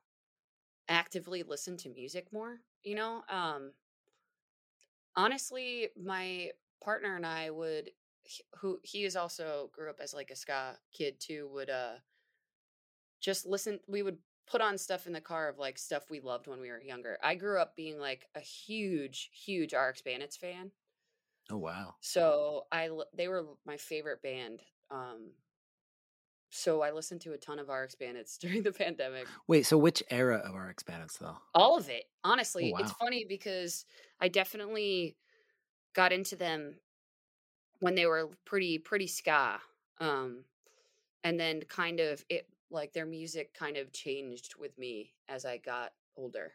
[0.87, 3.23] actively listen to music more, you know?
[3.29, 3.73] Um
[5.15, 7.91] honestly, my partner and I would
[8.55, 11.99] who he is also grew up as like a ska kid too would uh
[13.19, 16.47] just listen we would put on stuff in the car of like stuff we loved
[16.47, 17.17] when we were younger.
[17.21, 20.71] I grew up being like a huge huge RX Bandits fan.
[21.49, 21.97] Oh wow.
[21.99, 24.63] So I they were my favorite band.
[24.89, 25.33] Um
[26.49, 29.27] so I listened to a ton of RX Bandits during the pandemic.
[29.47, 31.37] Wait, so which era of RX Bandits though?
[31.53, 32.05] All of it.
[32.23, 32.95] Honestly, it's wow.
[32.99, 33.85] funny because
[34.19, 35.15] I definitely
[35.93, 36.75] got into them
[37.79, 39.59] when they were pretty pretty ska.
[39.99, 40.43] Um
[41.23, 45.57] and then kind of it like their music kind of changed with me as I
[45.57, 46.53] got older.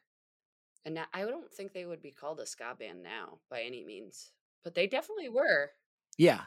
[0.84, 3.84] And now, I don't think they would be called a ska band now by any
[3.84, 4.32] means,
[4.64, 5.70] but they definitely were.
[6.18, 6.40] Yeah.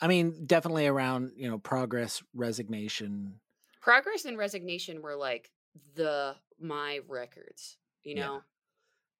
[0.00, 3.40] I mean, definitely around, you know, progress, resignation.
[3.80, 5.52] Progress and Resignation were like
[5.94, 8.16] the my records, you Yeah.
[8.16, 8.44] know.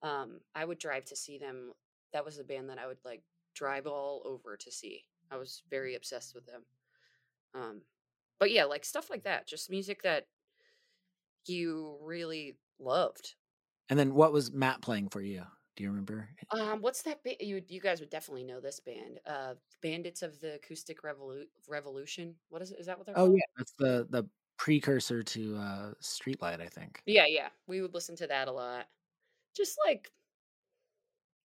[0.03, 1.75] Um I would drive to see them.
[2.13, 5.07] That was the band that I would like drive all over to see.
[5.31, 6.67] I was very obsessed with them.
[7.55, 7.83] Um
[8.39, 10.29] but yeah, like stuff like that, just music that
[11.47, 13.37] you really loved.
[13.89, 15.47] And then what was Matt playing for you?
[15.79, 16.29] Do you remember?
[16.51, 19.21] Um what's that ba- you you guys would definitely know this band.
[19.25, 22.35] Uh Bandits of the Acoustic Revolu- Revolution.
[22.49, 22.81] What is it?
[22.81, 23.37] Is that what they're Oh called?
[23.37, 27.01] yeah, that's the the precursor to uh Streetlight, I think.
[27.07, 27.51] Yeah, yeah.
[27.69, 28.89] We would listen to that a lot.
[29.57, 30.11] Just like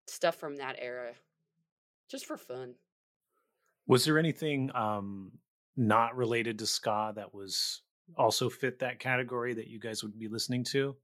[0.06, 1.12] stuff from that era.
[2.10, 2.76] Just for fun.
[3.87, 5.32] Was there anything um,
[5.76, 7.82] not related to ska that was
[8.16, 10.96] also fit that category that you guys would be listening to?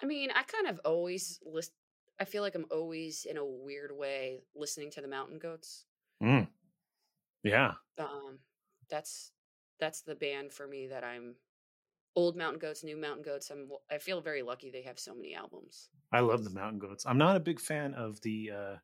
[0.00, 1.72] I mean, I kind of always list
[2.18, 5.86] I feel like I'm always in a weird way listening to the Mountain Goats.
[6.22, 6.48] Mm.
[7.44, 7.74] Yeah.
[7.98, 8.38] Um
[8.88, 9.32] that's
[9.78, 11.36] that's the band for me that I'm
[12.16, 13.50] old Mountain Goats, new Mountain Goats.
[13.50, 15.90] I'm I feel very lucky they have so many albums.
[16.12, 17.06] I love the Mountain Goats.
[17.06, 18.76] I'm not a big fan of the uh,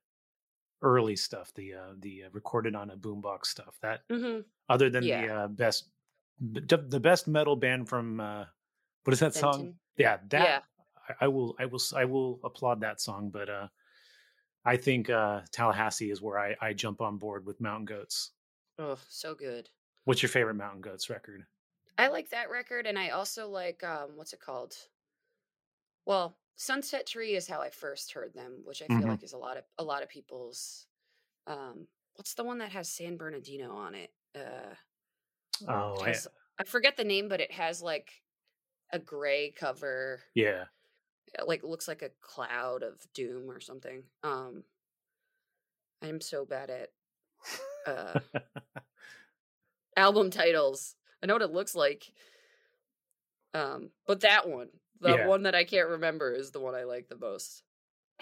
[0.83, 3.79] early stuff, the uh, the uh, recorded on a boombox stuff.
[3.83, 4.45] That Mhm.
[4.69, 5.91] other than the uh, best
[6.41, 8.47] the best metal band from uh,
[9.05, 9.75] what is that song?
[9.97, 10.63] Yeah, that Yeah.
[11.21, 13.69] I, I will I will I will applaud that song, but uh,
[14.65, 18.33] I think uh, Tallahassee is where I, I jump on board with Mountain Goats.
[18.79, 19.71] Oh, so good.
[20.05, 21.47] What's your favorite Mountain Goats record?
[21.97, 24.89] I like that record, and I also like um, what's it called?
[26.05, 29.09] Well, Sunset Tree is how I first heard them, which I feel Mhm.
[29.09, 30.87] like is a lot of a lot of people's.
[31.47, 34.15] Um, what's the one that has San Bernardino on it?
[34.35, 34.75] Uh,
[35.67, 36.21] Oh, it I,
[36.59, 38.23] I forget the name, but it has like
[38.91, 40.67] a gray cover, yeah.
[41.47, 44.03] Like looks like a cloud of doom or something.
[44.23, 44.65] Um
[46.03, 46.89] I'm so bad at
[47.87, 48.21] uh
[49.97, 50.95] album titles.
[51.23, 52.11] I know what it looks like.
[53.55, 54.69] Um but that one,
[55.01, 55.27] the Yeah.
[55.27, 57.63] one that I can't remember is the one I like the most.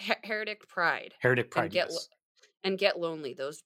[0.01, 1.63] Her- Heretic Pride Heretic Pride.
[1.65, 1.93] and get yes.
[1.93, 2.15] Lo-
[2.63, 3.33] and Get Lonely.
[3.33, 3.63] Those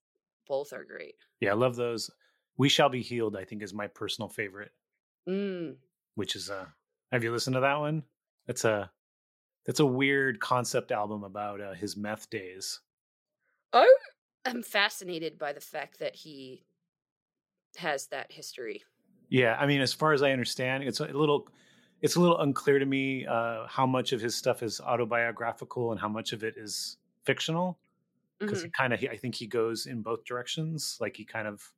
[0.48, 1.16] both are great.
[1.40, 2.10] Yeah, I love those.
[2.58, 4.72] We Shall Be Healed, I think, is my personal favorite,
[5.28, 5.76] Mm.
[6.16, 6.66] which is uh
[7.12, 8.04] have you listened to that one?
[8.48, 8.92] It's a
[9.66, 12.82] that's a weird concept album about uh, his meth days.
[13.74, 13.94] I
[14.46, 16.66] am fascinated by the fact that he
[17.78, 18.84] has that history.
[19.30, 21.48] Yeah, I mean, as far as I understand, it's a little
[22.02, 26.00] it's a little unclear to me uh, how much of his stuff is autobiographical and
[26.00, 27.80] how much of it is fictional.
[28.46, 28.66] Because Mhm.
[28.66, 30.98] it kind of, I think he goes in both directions.
[31.02, 31.74] Like he kind of,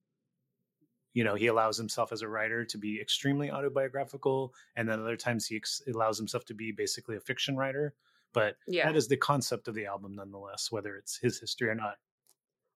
[1.15, 5.17] you know, he allows himself as a writer to be extremely autobiographical, and then other
[5.17, 7.95] times he ex- allows himself to be basically a fiction writer.
[8.33, 8.85] But Yeah.
[8.85, 11.97] that is the concept of the album, nonetheless, whether it's his history or not.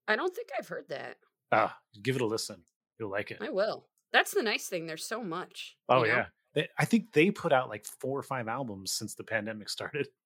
[0.08, 1.18] I don't think I've heard that.
[1.52, 2.64] Ah, give it a listen;
[2.98, 3.38] you'll like it.
[3.42, 3.90] I will.
[4.12, 4.88] That's the nice thing.
[4.88, 5.78] There's so much.
[5.90, 6.16] Oh you know?
[6.18, 9.70] yeah, They- I think they put out like four or five albums since the pandemic
[9.70, 10.08] started.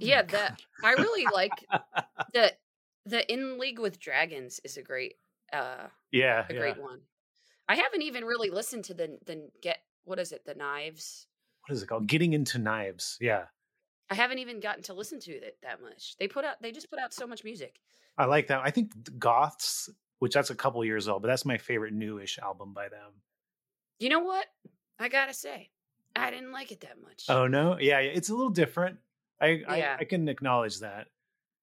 [0.00, 1.52] Yeah, that I really like
[2.34, 2.56] the
[3.06, 5.16] the In League with Dragons is a great
[5.52, 6.58] uh Yeah, a yeah.
[6.58, 7.00] great one.
[7.68, 11.26] I haven't even really listened to the the get what is it, the knives.
[11.66, 12.06] What is it called?
[12.06, 13.16] Getting into knives.
[13.20, 13.44] Yeah,
[14.10, 16.16] I haven't even gotten to listen to it that much.
[16.18, 17.80] They put out they just put out so much music.
[18.18, 18.60] I like that.
[18.62, 19.88] I think Goths,
[20.18, 23.12] which that's a couple years old, but that's my favorite newish album by them.
[23.98, 24.46] You know what?
[24.98, 25.70] I gotta say,
[26.14, 27.24] I didn't like it that much.
[27.28, 28.98] Oh no, yeah, yeah, it's a little different.
[29.40, 29.96] I Yeah.
[29.98, 31.06] I, I can acknowledge that,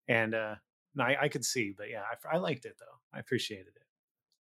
[0.07, 0.55] and uh
[0.95, 2.97] no, I, I could see, but yeah, I, I liked it though.
[3.13, 3.85] I appreciated it.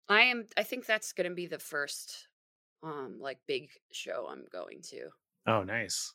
[0.10, 0.46] I am.
[0.58, 2.28] I think that's gonna be the first,
[2.84, 5.10] um, like big show I'm going to,
[5.48, 6.14] Oh, nice.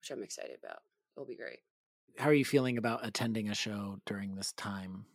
[0.00, 0.80] which I'm excited about.
[1.16, 1.60] It'll be great.
[2.18, 5.06] How are you feeling about attending a show during this time?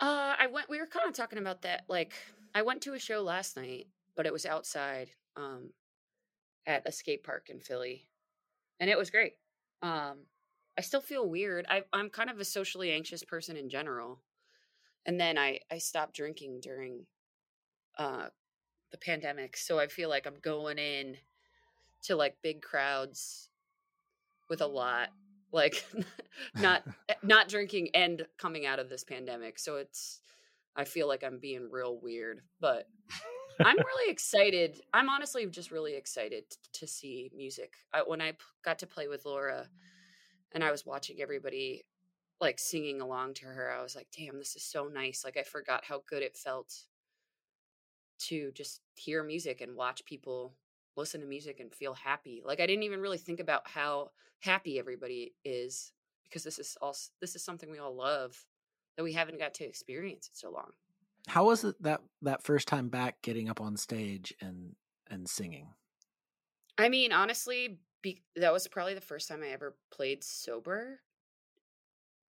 [0.00, 0.68] Uh, I went.
[0.68, 1.84] We were kind of talking about that.
[1.88, 2.12] Like,
[2.54, 5.72] I went to a show last night, but it was outside, um,
[6.66, 8.08] at a skate park in Philly,
[8.80, 9.34] and it was great.
[9.82, 10.26] Um,
[10.76, 11.66] I still feel weird.
[11.68, 14.22] I, I'm kind of a socially anxious person in general,
[15.06, 17.06] and then I I stopped drinking during,
[17.98, 18.26] uh,
[18.90, 21.16] the pandemic, so I feel like I'm going in
[22.04, 23.48] to like big crowds
[24.48, 25.08] with a lot
[25.54, 25.84] like
[26.60, 30.20] not eh, not drinking and coming out of this pandemic so it's
[30.76, 32.86] i feel like i'm being real weird but
[33.60, 37.72] i'm really excited i'm honestly just really excited to see music.
[37.92, 38.32] I, when i
[38.64, 39.68] got to play with laura
[40.52, 41.84] and i was watching everybody
[42.40, 45.42] like singing along to her i was like damn this is so nice like i
[45.42, 46.74] forgot how good it felt
[48.28, 50.54] to just hear music and watch people
[50.96, 52.42] listen to music and feel happy.
[52.44, 54.10] Like I didn't even really think about how
[54.40, 55.92] happy everybody is
[56.24, 58.44] because this is all this is something we all love
[58.96, 60.72] that we haven't got to experience in so long.
[61.26, 64.74] How was it that that first time back getting up on stage and
[65.10, 65.68] and singing?
[66.76, 71.00] I mean, honestly, be, that was probably the first time I ever played sober.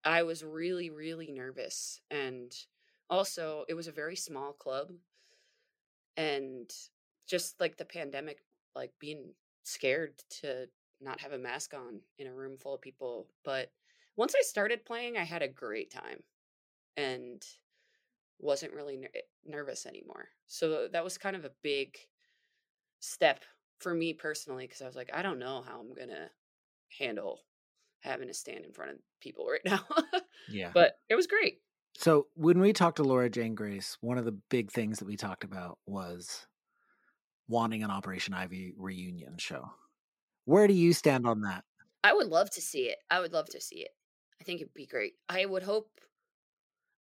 [0.04, 2.00] I was really, really nervous.
[2.12, 2.56] And
[3.10, 4.92] also, it was a very small club.
[6.18, 6.72] And
[7.28, 8.40] just like the pandemic,
[8.76, 10.68] like being scared to
[11.02, 13.28] not have a mask on in a room full of people.
[13.44, 13.72] But
[14.16, 16.24] once I started playing, I had a great time
[16.98, 17.44] and
[18.40, 20.30] wasn't really ner- eh, nervous anymore.
[20.48, 21.98] So that was kind of a big
[23.00, 23.44] step
[23.80, 26.30] for me personally because I was like, I don't know how I'm gonna
[26.98, 27.42] handle
[28.02, 29.86] having to stand in front of people right now.
[30.50, 30.72] Yeah.
[30.74, 31.60] but it was great.
[31.98, 35.16] So when we talked to Laura Jane Grace, one of the big things that we
[35.16, 36.46] talked about was
[37.48, 39.72] wanting an Operation Ivy reunion show.
[40.46, 41.64] Where do you stand on that?
[42.04, 42.98] I would love to see it.
[43.10, 43.92] I would love to see it.
[44.40, 45.14] I think it'd be great.
[45.30, 45.90] I would hope.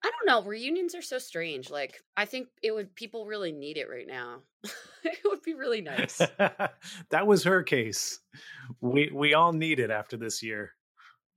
[0.03, 0.47] I don't know.
[0.47, 1.69] Reunions are so strange.
[1.69, 2.95] Like I think it would.
[2.95, 4.39] People really need it right now.
[5.03, 6.17] it would be really nice.
[7.09, 8.19] that was her case.
[8.81, 10.71] We we all need it after this year.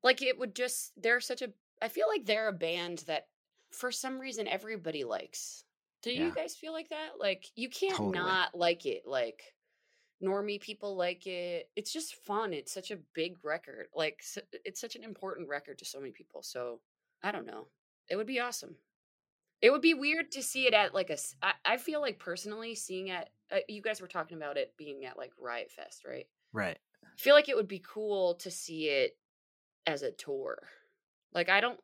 [0.02, 0.92] like it would just.
[0.96, 1.48] They're such a.
[1.82, 3.26] I feel like they're a band that,
[3.72, 5.64] for some reason, everybody likes.
[6.02, 7.10] Do you guys feel like that?
[7.18, 8.18] Like you can't Totally.
[8.18, 9.02] not like it.
[9.06, 9.42] Like
[10.22, 11.68] normie people like it.
[11.76, 12.52] It's just fun.
[12.52, 13.86] It's such a big record.
[13.94, 14.22] Like
[14.64, 16.42] it's such an important record to so many people.
[16.42, 16.80] So
[17.22, 17.66] I don't know.
[18.08, 18.76] It would be awesome.
[19.60, 21.18] It would be weird to see it at like a.
[21.42, 23.28] I, I feel like personally seeing it.
[23.52, 26.26] Uh, you guys were talking about it being at like Riot Fest, right?
[26.52, 26.78] Right.
[27.04, 29.18] I feel like it would be cool to see it
[29.86, 30.58] as a tour.
[31.34, 31.78] Like I don't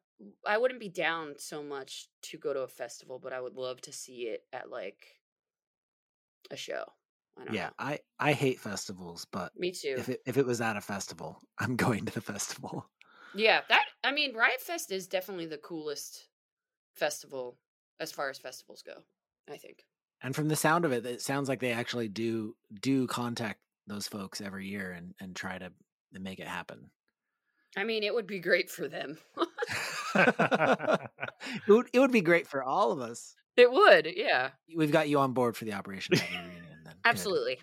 [0.47, 3.81] I wouldn't be down so much to go to a festival, but I would love
[3.83, 5.21] to see it at like
[6.51, 6.85] a show.
[7.37, 7.75] I don't Yeah, know.
[7.79, 9.97] I I hate festivals, but Me too.
[9.97, 12.91] if it if it was at a festival, I'm going to the festival.
[13.33, 16.29] Yeah, that I mean, Riot Fest is definitely the coolest
[16.95, 17.61] festival
[18.01, 19.05] as far as festivals go.
[19.49, 19.85] I think.
[20.21, 24.09] And from the sound of it, it sounds like they actually do do contact those
[24.09, 25.73] folks every year and and try to
[26.13, 26.91] make it happen.
[27.77, 29.19] I mean, it would be great for them.
[30.15, 33.35] it, would, it would be great for all of us.
[33.57, 36.65] it would, yeah, We've got you on board for the Operation Ivy reunion.
[36.85, 37.09] Then Good.
[37.09, 37.59] absolutely.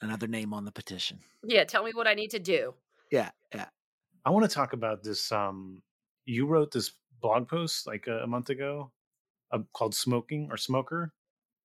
[0.00, 1.18] another name on the petition.
[1.44, 2.74] Yeah, tell me what I need to do.
[3.10, 3.66] Yeah, yeah.
[4.24, 5.32] I want to talk about this.
[5.32, 5.82] Um,
[6.26, 8.90] you wrote this blog post like a, a month ago
[9.52, 11.12] uh, called "Smoking" or "Smoker."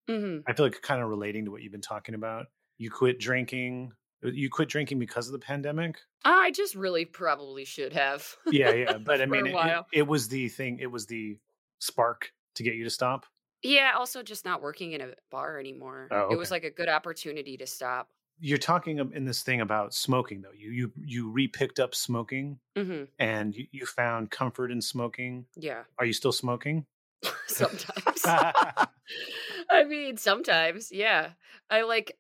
[0.10, 2.48] hmm I feel like kind of relating to what you've been talking about.
[2.78, 3.92] You quit drinking.
[4.24, 6.00] Uh, You quit drinking because of the pandemic.
[6.26, 8.36] I just really probably should have.
[8.48, 8.98] Yeah, yeah.
[8.98, 10.80] But I mean, it, it, it was the thing.
[10.80, 11.38] It was the
[11.80, 13.26] spark to get you to stop.
[13.62, 16.10] Yeah, also just not working in a bar anymore.
[16.12, 18.10] Oh, It was like a good opportunity to stop.
[18.40, 20.52] You're talking in this thing about smoking, though.
[20.52, 25.46] You you you re-picked up smoking, hmm and you, you found comfort in smoking.
[25.56, 26.86] Yeah, Are you still smoking?
[27.48, 28.22] sometimes.
[28.26, 31.32] I mean, sometimes, yeah.
[31.70, 32.18] I like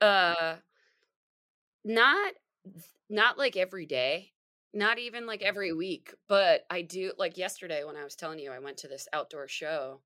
[0.00, 0.56] uh
[1.86, 2.34] not
[3.08, 4.32] not like every day,
[4.74, 8.50] not even like every week, but I do like yesterday when I was telling you
[8.52, 10.02] I went to this outdoor show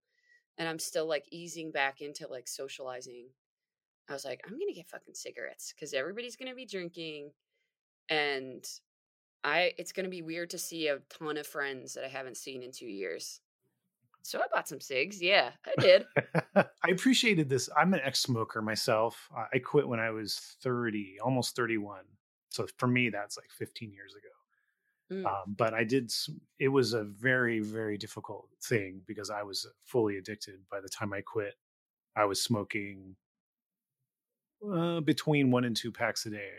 [0.59, 3.29] and I'm still like easing back into like socializing.
[4.09, 7.33] I was like, I'm to get fucking cigarettes cuz everybody's to be drinking
[8.11, 8.65] and
[9.45, 12.63] I it's to be weird to see a ton of friends that I haven't seen
[12.63, 13.41] in 2 years.
[14.23, 15.21] So I bought some cigs.
[15.21, 16.05] Yeah, I did.
[16.57, 17.69] I appreciated this.
[17.77, 19.29] I'm an ex-smoker myself.
[19.55, 22.01] I- quit when I was 30, almost 31.
[22.51, 24.29] So for me, that's like 15 years ago.
[25.13, 25.27] Mm.
[25.27, 26.13] Um, but I did.
[26.59, 31.13] It was a very, very difficult thing because I was fully addicted by the time
[31.13, 31.55] I quit.
[32.15, 33.17] I was smoking
[34.69, 36.53] uh, between one and two packs a day.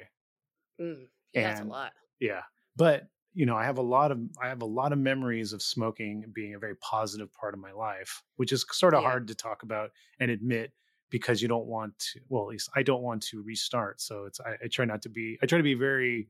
[0.80, 1.08] Mm.
[1.34, 1.94] Yeah, that's a lot.
[2.20, 2.42] Yeah,
[2.76, 5.62] but you know, I have a lot of I have a lot of memories of
[5.62, 9.10] smoking being a very positive part of my life, which is sort of Yeah.
[9.10, 10.74] hard to talk about and admit
[11.10, 12.20] because you don't want to.
[12.30, 14.02] Well, at least I don't want to restart.
[14.02, 15.38] So it's I, I try not to be.
[15.42, 16.30] I try to be very.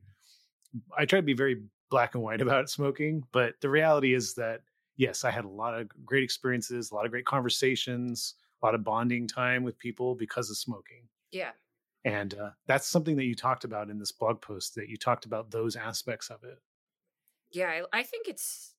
[0.96, 4.62] I try to be very black and white about smoking, but the reality is that
[4.96, 8.74] yes, I had a lot of great experiences, a lot of great conversations, a lot
[8.74, 11.52] of bonding time with people because of smoking Yeah.
[12.04, 15.24] and uh, that's something that you talked about in this blog post that you talked
[15.24, 16.58] about those aspects of it
[17.52, 18.74] Yeah, I, I think it's.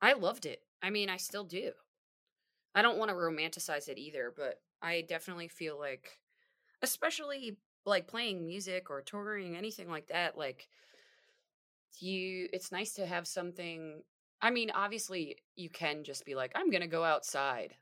[0.00, 0.62] I loved it.
[0.82, 1.72] I mean, I still do.
[2.74, 6.18] I don't want to romanticize it either, but I definitely feel like,
[6.82, 7.56] especially
[7.86, 10.68] like playing music or touring, anything like that, like,
[11.98, 14.02] you, it's nice to have something.
[14.42, 17.74] I mean, obviously, you can just be like, I'm going to go outside.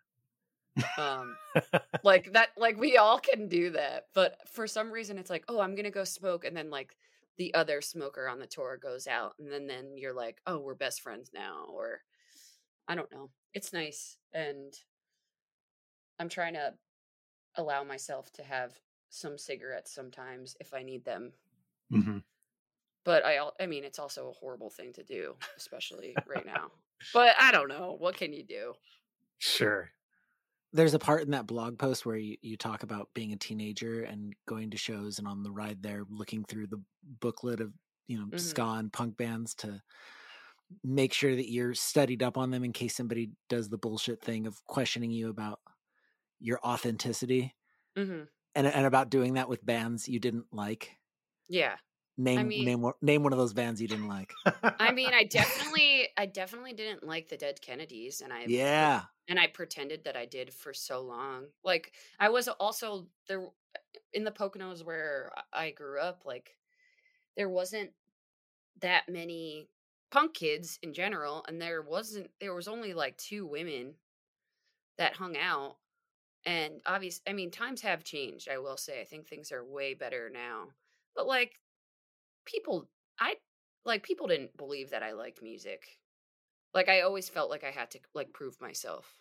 [0.98, 1.36] Um,
[2.04, 4.06] like that, like we all can do that.
[4.14, 6.44] But for some reason, it's like, oh, I'm going to go smoke.
[6.44, 6.96] And then, like,
[7.36, 10.74] the other smoker on the tour goes out and then then you're like oh we're
[10.74, 12.00] best friends now or
[12.88, 13.30] i don't know.
[13.54, 14.72] It's nice and
[16.18, 16.74] i'm trying to
[17.56, 18.72] allow myself to have
[19.10, 21.32] some cigarettes sometimes if i need them.
[21.92, 22.22] Mhm.
[23.04, 26.70] but i i mean it's also a horrible thing to do especially right now.
[27.12, 28.74] But i don't know what can you do?
[29.38, 29.90] Sure
[30.74, 34.02] There's a part in that blog post where you, you talk about being a teenager
[34.02, 36.82] and going to shows and on the ride there looking through the
[37.20, 37.72] booklet of
[38.08, 38.40] you know Mhm.
[38.40, 39.80] ska and punk bands to
[40.82, 44.46] make sure that you're studied up on them in case somebody does the bullshit thing
[44.46, 45.60] of questioning you about
[46.40, 47.54] your authenticity
[47.96, 48.22] hmm
[48.56, 50.90] and and about doing that with bands you didn't like.
[51.48, 51.76] yeah
[52.16, 54.32] Name mean- name name one of those bands you didn't like.
[54.78, 59.02] i mean i definitely i definitely didn't like the dead kennedys and i yeah.
[59.28, 61.46] and I pretended that I did for so long.
[61.64, 66.22] Like I was also there eh, in the Poconos where I grew up.
[66.24, 66.56] Like
[67.36, 67.90] there wasn't
[68.80, 69.68] that many
[70.10, 72.30] punk kids in general, and there wasn't.
[72.40, 73.94] There was only like two women
[74.98, 75.76] that hung out.
[76.46, 78.48] And obvious, I mean, times have changed.
[78.50, 80.68] I will say, I think things are way better now.
[81.16, 81.58] But like
[82.44, 82.86] people,
[83.18, 83.36] I
[83.86, 85.86] like people didn't believe that I liked music.
[86.74, 89.20] Like I always felt like I had to like prove myself.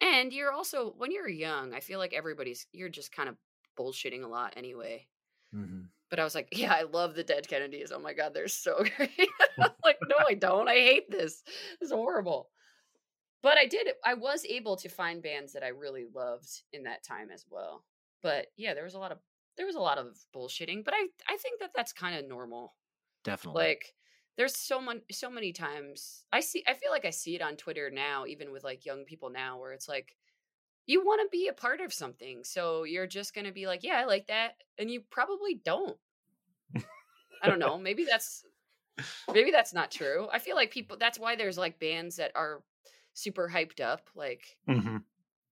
[0.00, 3.38] And you're also when you're young, I feel like everybody's you're just kind of
[3.78, 5.08] bullshitting a lot anyway.
[5.52, 7.92] hmm But I was like, yeah, I love the Dead Kennedys.
[7.92, 9.18] Oh my god, they're so great.
[9.84, 10.68] like, no, I don't.
[10.68, 11.42] I hate this.
[11.80, 12.50] It's horrible.
[13.42, 17.04] But I did I was able to find bands that I really loved in that
[17.04, 17.86] time as well.
[18.22, 19.20] But yeah, there was a lot of
[19.56, 22.76] there was a lot of bullshitting, but I I think that that's kind of normal
[23.24, 23.74] Definitely.
[23.74, 23.94] like
[24.36, 27.56] there's so many so many times i see i feel like i see it on
[27.56, 30.16] twitter now even with like young people now where it's like
[30.86, 32.44] you want to be a part of something.
[32.44, 34.62] So you're just going to be like, yeah, I like that.
[34.78, 35.98] And you probably don't.
[37.40, 37.78] I don't know.
[37.78, 38.44] Maybe that's
[39.32, 40.28] maybe that's not true.
[40.32, 42.64] I feel like people that's why there's like bands that are
[43.14, 44.96] super hyped up like hmm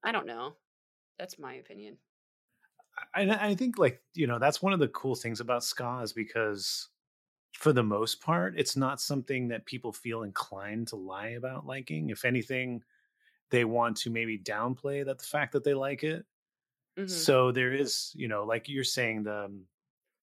[0.05, 0.59] I don't know.
[1.19, 1.99] That's my opinion.
[3.15, 6.13] I, I think like you know that's one of the cool things about ska is
[6.13, 6.89] because
[7.55, 12.11] for the most part it's not something that people feel inclined to lie about liking.
[12.11, 12.83] If anything
[13.51, 16.27] they want to maybe downplay that the fact that they like it.
[16.97, 17.09] Mhm.
[17.09, 19.67] so there is you know like you're saying the um,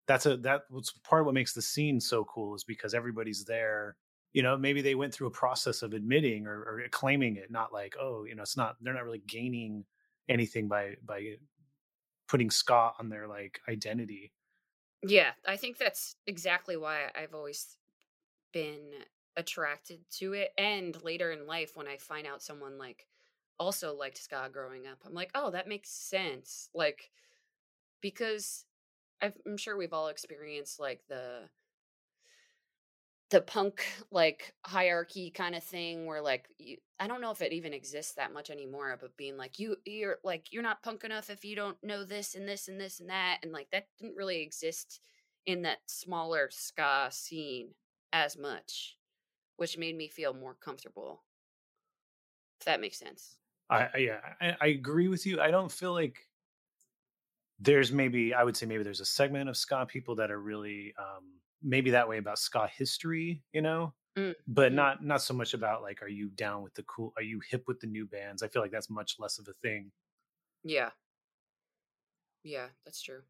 [0.08, 3.46] that's a that was part of what makes the scene so cool is because everybody's
[3.46, 3.98] there
[4.34, 7.74] you know maybe they went through a process of admitting or, or claiming it not
[7.74, 9.86] like oh you know it's not they're not really gaining
[10.30, 11.38] anything by by
[12.28, 14.34] putting ska on their like identity
[15.04, 17.78] Yeah, I think that's exactly why I've always
[18.54, 18.92] been
[19.38, 20.52] attracted to it.
[20.58, 23.08] And later in life, when I find out someone like
[23.60, 26.70] also liked ska growing up, I'm like, oh, that makes sense.
[26.74, 27.12] Like,
[28.02, 28.66] because
[29.22, 31.50] I've, I'm sure we've all experienced like the
[33.30, 37.54] the punk like hierarchy kind of thing where like you, I don't know if it
[37.54, 41.30] even exists that much anymore but being like you you're like you're not punk enough
[41.30, 44.16] if you don't know this and this and this and that and like that didn't
[44.16, 45.02] really exist
[45.46, 47.70] in that smaller ska scene
[48.14, 48.98] as much
[49.58, 51.24] which made me feel more comfortable
[52.60, 53.38] if that makes sense
[53.70, 55.40] I, I yeah, I, I agree with you.
[55.40, 56.28] I don't feel like
[57.60, 60.94] there's maybe I would say maybe there's a segment of ska people that are really
[60.98, 65.54] um maybe that way about ska history, you know, Mm, but not not so much
[65.54, 68.44] about like are you down with the cool are you hip with the new bands?
[68.44, 69.92] I feel like that's much less of a thing.
[70.64, 70.92] yeah
[72.44, 73.24] yeah that's true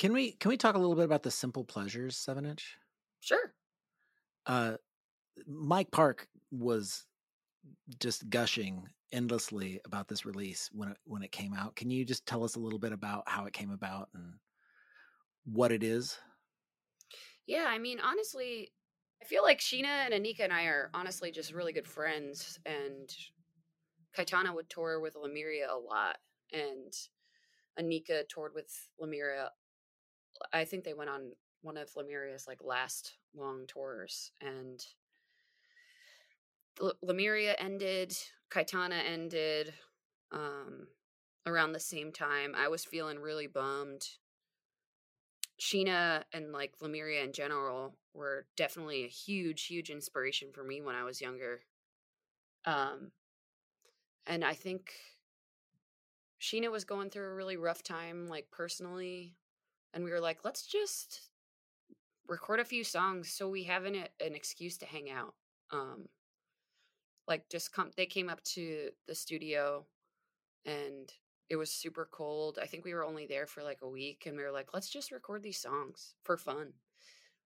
[0.00, 2.76] Can we can we talk a little bit about the simple pleasures seven inch?
[3.20, 3.54] sure
[4.46, 4.76] Uh,
[5.46, 7.06] Mike Park was
[8.00, 11.76] just gushing endlessly about this release when it when it came out.
[11.76, 14.34] Can you just tell us a little bit about how it came about and
[15.44, 16.18] what it is?
[17.46, 18.72] Yeah, I mean, honestly,
[19.22, 22.58] I feel like Sheena and Anika and I are honestly just really good friends.
[22.64, 23.10] And
[24.16, 26.18] Cayetana would tour with Lemuria a lot,
[26.52, 26.92] and
[27.78, 29.50] Anika toured with Lemuria.
[30.52, 31.32] I think they went on
[31.62, 34.84] one of Lemuria's like last long tours, and
[36.80, 38.16] L- Lemuria ended,
[38.50, 39.74] Cayetana ended
[40.32, 40.88] um,
[41.46, 42.54] around the same time.
[42.56, 44.06] I was feeling really bummed.
[45.60, 50.94] Sheena and like Lemuria in general were definitely a huge, huge inspiration for me when
[50.94, 51.60] I was younger.
[52.64, 53.12] Um,
[54.26, 54.92] and I think
[56.40, 59.36] Sheena was going through a really rough time, like personally,
[59.92, 61.28] and we were like, let's just
[62.26, 65.34] record a few songs so we have an an excuse to hang out.
[65.72, 66.08] Um,
[67.28, 69.84] like just come, they came up to the studio,
[70.64, 71.12] and
[71.50, 72.58] it was super cold.
[72.62, 74.88] I think we were only there for like a week, and we were like, let's
[74.88, 76.72] just record these songs for fun.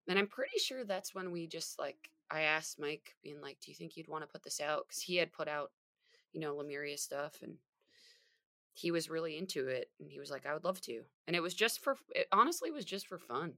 [0.07, 3.71] And I'm pretty sure that's when we just like I asked Mike, being like, "Do
[3.71, 5.73] you think you'd want to put this out?" Because he had put out,
[6.33, 7.57] you know, Lemuria stuff, and
[8.75, 11.41] he was really into it, and he was like, "I would love to." And it
[11.41, 13.55] was just for, it honestly was just for fun,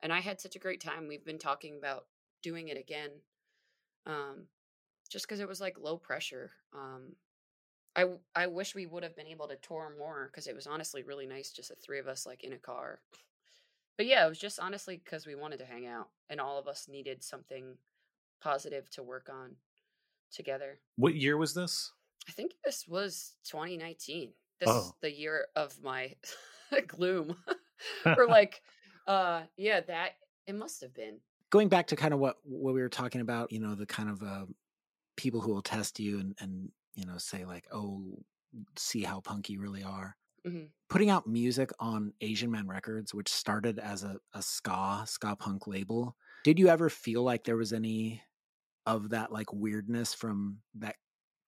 [0.00, 1.08] and I had such a great time.
[1.08, 2.06] We've been talking about
[2.42, 3.10] doing it again,
[4.06, 4.46] um,
[5.10, 6.52] just because it was like low pressure.
[6.74, 7.16] Um,
[7.98, 11.02] I I wish we would have been able to tour more because it was honestly
[11.02, 13.00] really nice, just the three of us like in a car.
[13.96, 16.68] But yeah, it was just honestly because we wanted to hang out, and all of
[16.68, 17.76] us needed something
[18.40, 19.56] positive to work on
[20.30, 20.78] together.
[20.96, 21.92] What year was this?
[22.28, 24.32] I think this was 2019.
[24.60, 24.92] This is Oh.
[25.00, 26.14] the year of my
[26.86, 27.36] gloom.
[28.06, 28.62] or like
[29.06, 30.12] uh yeah, that
[30.46, 31.18] it must have been.
[31.50, 34.10] Going back to kind of what what we were talking about, you know, the kind
[34.10, 34.46] of uh,
[35.16, 38.24] people who will test you and and you know say like, oh,
[38.76, 40.16] see how punk you really are.
[40.44, 40.72] Mhm.
[40.88, 45.66] Putting out music on Asian Man Records, which started as a, a ska ska punk
[45.66, 46.16] label.
[46.44, 48.22] Did you ever feel like there was any
[48.86, 50.96] of that like weirdness from that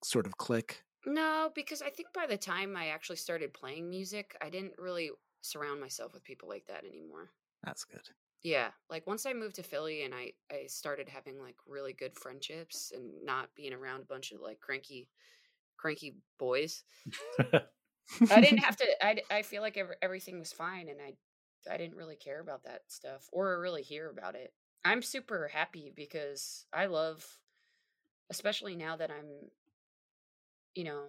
[0.05, 0.85] sort of clique?
[1.05, 5.11] No, because I think by the time I actually started playing music, I didn't really
[5.43, 7.35] surround myself with people like that anymore.
[7.63, 8.11] That's good.
[8.43, 12.17] Yeah, like once I moved to Philly and I I started having like really good
[12.17, 15.11] friendships and not being around a bunch of like cranky
[15.81, 16.83] cranky boys.
[18.31, 21.15] I didn't have to I, I feel like ev- everything was fine and I
[21.73, 24.53] I didn't really care about that stuff or really hear about it.
[24.85, 27.25] I'm super happy because I love
[28.31, 29.27] especially now that I'm
[30.75, 31.03] you know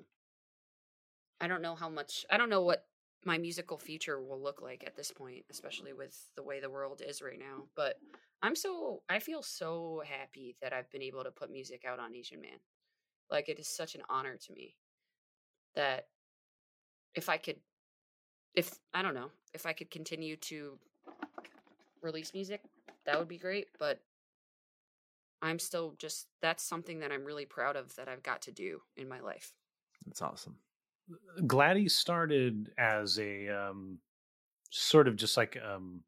[1.40, 2.86] I don't know how much I don't know what
[3.26, 7.02] my musical future will look like at this point, especially with the way the world
[7.06, 7.66] is right now.
[7.76, 7.98] But
[8.42, 12.16] I'm so I feel so happy that I've been able to put music out on
[12.16, 12.60] Asian Man.
[13.32, 14.76] Like it is such an honor to me
[15.76, 16.08] that
[17.16, 17.58] if I could,
[18.54, 20.78] if I don't know, if I could continue to
[22.02, 22.62] release music,
[23.06, 23.68] that would be great.
[23.80, 24.02] But
[25.42, 28.82] I'm still just that's something that I'm really proud of that I've got to do
[28.98, 29.54] in my life.
[30.06, 30.56] That's awesome.
[31.48, 33.98] Gladie started as a um,
[34.70, 36.02] sort of just like um,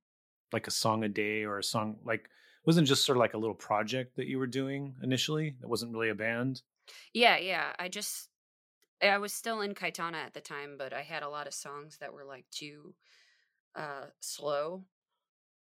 [0.52, 2.30] like a song a day or a song like
[2.66, 5.56] wasn't just sort of like a little project that you were doing initially.
[5.62, 6.62] That wasn't really a band.
[7.14, 7.74] Yeah, yeah.
[7.80, 8.30] I just
[9.02, 11.98] I was still in Cayetana at the time, but I had a lot of songs
[11.98, 12.96] that were like too
[13.76, 14.86] uh slow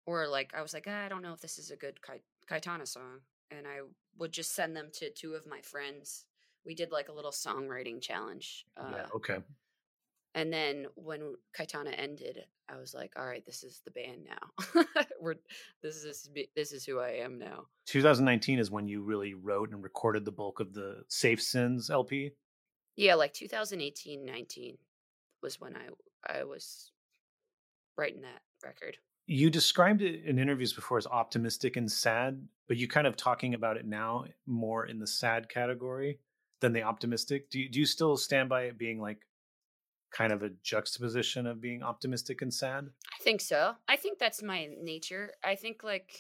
[0.05, 2.21] or like I was like, ah, I don't know if this is a good Kai-
[2.49, 3.19] Cayetana song
[3.51, 3.79] and I
[4.17, 6.25] would just send them to two of my friends.
[6.65, 8.65] We did like a little songwriting challenge.
[8.77, 9.05] Uh, yeah.
[9.15, 9.37] Okay.
[10.39, 14.93] And then when Cayetana ended, I was like, "All right, this is the band now.
[15.19, 15.35] We're
[15.83, 19.83] this is this is who I am now." 2019 is when you really wrote and
[19.83, 22.31] recorded the bulk of the Safe Sins LP.
[22.95, 24.77] Yeah, like 2018, 19
[25.43, 25.89] was when I
[26.25, 26.93] I was
[27.97, 28.95] writing that record.
[29.25, 33.55] You described it in interviews before as optimistic and sad, but you kind of talking
[33.55, 36.17] about it now more in the sad category
[36.61, 37.49] than the optimistic.
[37.49, 39.25] Do you, do you still stand by it being like
[40.11, 42.89] kind of a juxtaposition of being optimistic and sad?
[43.05, 43.75] I think so.
[43.87, 45.31] I think that's my nature.
[45.43, 46.19] I think like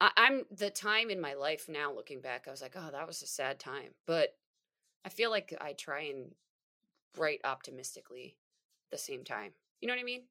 [0.00, 3.06] I, I'm the time in my life now looking back, I was like, oh, that
[3.06, 3.94] was a sad time.
[4.06, 4.30] But
[5.04, 6.32] I feel like I try and
[7.16, 8.36] write optimistically
[8.86, 9.52] at the same time.
[9.80, 10.24] You know what I mean?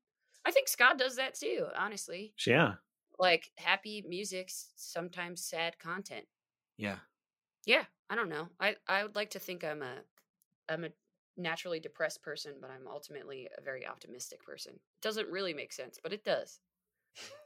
[0.46, 2.34] I think ska does that too, honestly.
[2.46, 2.74] Yeah.
[3.18, 6.26] Like happy music's sometimes sad content.
[6.78, 6.98] Yeah.
[7.66, 8.50] Yeah, I don't know.
[8.60, 9.96] I I would like to think I'm a
[10.70, 10.90] I'm a
[11.38, 14.74] naturally depressed person, but I'm ultimately a very optimistic person.
[14.74, 16.60] It doesn't really make sense, but it does.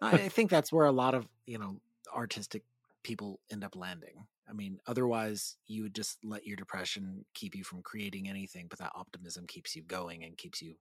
[0.01, 1.79] I think that's where a lot of, you know,
[2.15, 2.63] artistic
[3.03, 4.25] people end up landing.
[4.49, 8.79] I mean, otherwise you would just let your depression keep you from creating anything, but
[8.79, 10.75] that optimism keeps you going and keeps you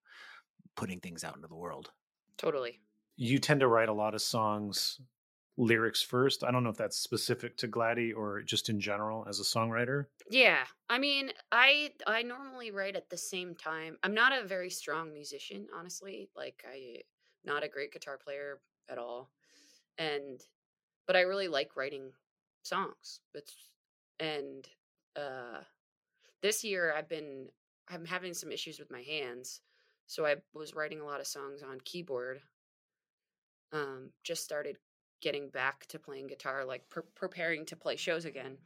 [0.74, 1.90] putting things out into the world.
[2.38, 2.80] Totally.
[3.16, 5.00] You tend to write a lot of songs
[5.58, 6.44] lyrics first.
[6.44, 10.06] I don't know if that's specific to Gladie or just in general as a songwriter.
[10.30, 10.64] Yeah.
[10.88, 13.98] I mean, I I normally write at the same time.
[14.02, 16.30] I'm not a very strong musician, honestly.
[16.36, 16.98] Like I
[17.44, 19.30] not a great guitar player at all.
[19.98, 20.40] And
[21.06, 22.12] but I really like writing
[22.62, 23.20] songs.
[23.34, 23.70] It's
[24.20, 24.66] and
[25.16, 25.62] uh
[26.40, 27.48] this year I've been
[27.88, 29.60] I'm having some issues with my hands.
[30.06, 32.40] So I was writing a lot of songs on keyboard.
[33.72, 34.78] Um just started
[35.20, 38.56] getting back to playing guitar, like pre- preparing to play shows again.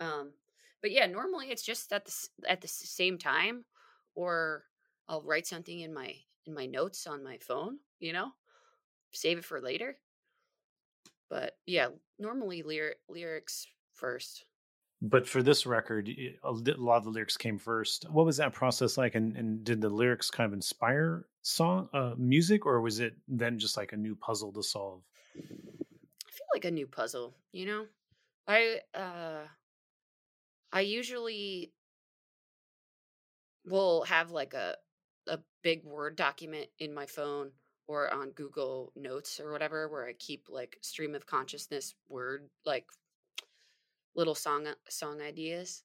[0.00, 0.32] Um,
[0.80, 3.64] but yeah, normally it's just at the at the same time,
[4.14, 4.64] or
[5.08, 6.14] I'll write something in my
[6.46, 7.78] in my notes on my phone.
[7.98, 8.30] You know,
[9.12, 9.98] save it for later.
[11.28, 14.44] But yeah, normally lyric, lyrics first.
[15.02, 16.10] But for this record,
[16.42, 18.04] a lot of the lyrics came first.
[18.10, 19.14] What was that process like?
[19.14, 23.58] And, and did the lyrics kind of inspire song uh, music, or was it then
[23.58, 25.02] just like a new puzzle to solve?
[25.42, 27.86] I feel like a new puzzle, you know?
[28.46, 29.46] I uh
[30.72, 31.72] I usually
[33.64, 34.76] will have like a
[35.26, 37.50] a big word document in my phone
[37.86, 42.86] or on Google Notes or whatever where I keep like stream of consciousness word like
[44.14, 45.82] little song uh, song ideas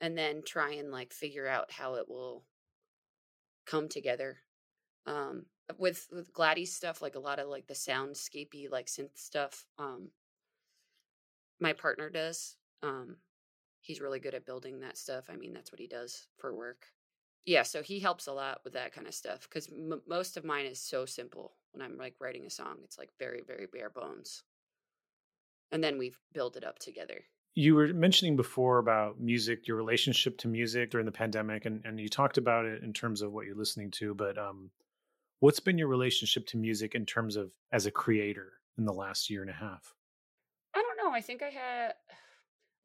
[0.00, 2.44] and then try and like figure out how it will
[3.66, 4.38] come together.
[5.06, 5.46] Um
[5.78, 9.66] with with Gladie's stuff, like a lot of like the soundscapey like synth stuff.
[9.78, 10.10] Um,
[11.60, 12.56] my partner does.
[12.82, 13.16] Um,
[13.80, 15.24] he's really good at building that stuff.
[15.30, 16.86] I mean, that's what he does for work.
[17.44, 20.44] Yeah, so he helps a lot with that kind of stuff because m- most of
[20.44, 21.54] mine is so simple.
[21.72, 24.42] When I'm like writing a song, it's like very very bare bones,
[25.72, 27.24] and then we build it up together.
[27.54, 32.00] You were mentioning before about music, your relationship to music during the pandemic, and, and
[32.00, 34.14] you talked about it in terms of what you're listening to.
[34.14, 34.70] But um,
[35.42, 39.28] What's been your relationship to music in terms of as a creator in the last
[39.28, 39.92] year and a half?
[40.72, 41.12] I don't know.
[41.12, 41.94] I think I had.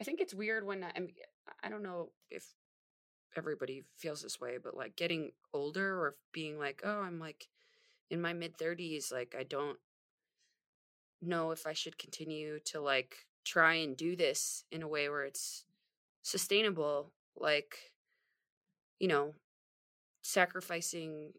[0.02, 1.10] I think it's weird when I'm.
[1.62, 2.56] I don't know if
[3.36, 7.48] everybody feels this way, but like getting older or being like, oh, I'm like
[8.10, 9.78] in my mid 30s, like I don't
[11.22, 15.26] know if I should continue to like try and do this in a way where
[15.26, 15.64] it's
[16.24, 17.78] sustainable, like,
[18.98, 19.36] you know,
[20.24, 21.34] sacrificing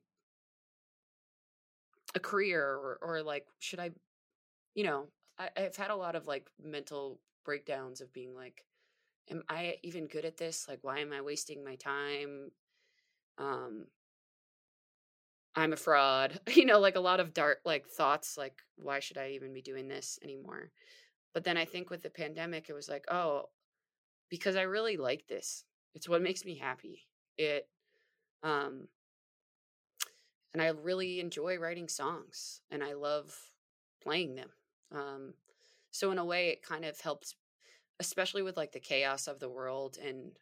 [2.14, 3.90] a career or, or like should i
[4.74, 5.06] you know
[5.38, 8.64] I, i've had a lot of like mental breakdowns of being like
[9.30, 10.66] am i even good at this?
[10.68, 12.50] Like why am i wasting my time?
[13.38, 13.86] Um
[15.54, 16.40] i'm a fraud.
[16.54, 19.62] You know like a lot of dark like thoughts like why should i even be
[19.62, 20.70] doing this anymore?
[21.34, 23.44] But then i think with the pandemic it was like oh
[24.30, 25.64] because i really like this.
[25.94, 27.08] It's what makes me happy.
[27.38, 27.68] It
[28.44, 28.88] Um,
[30.52, 33.52] and I really enjoy writing songs and I love
[34.02, 34.50] playing them.
[34.90, 35.34] Um,
[35.90, 37.36] so in a way, it kind of helps,
[38.00, 40.38] especially with like the chaos of the world, and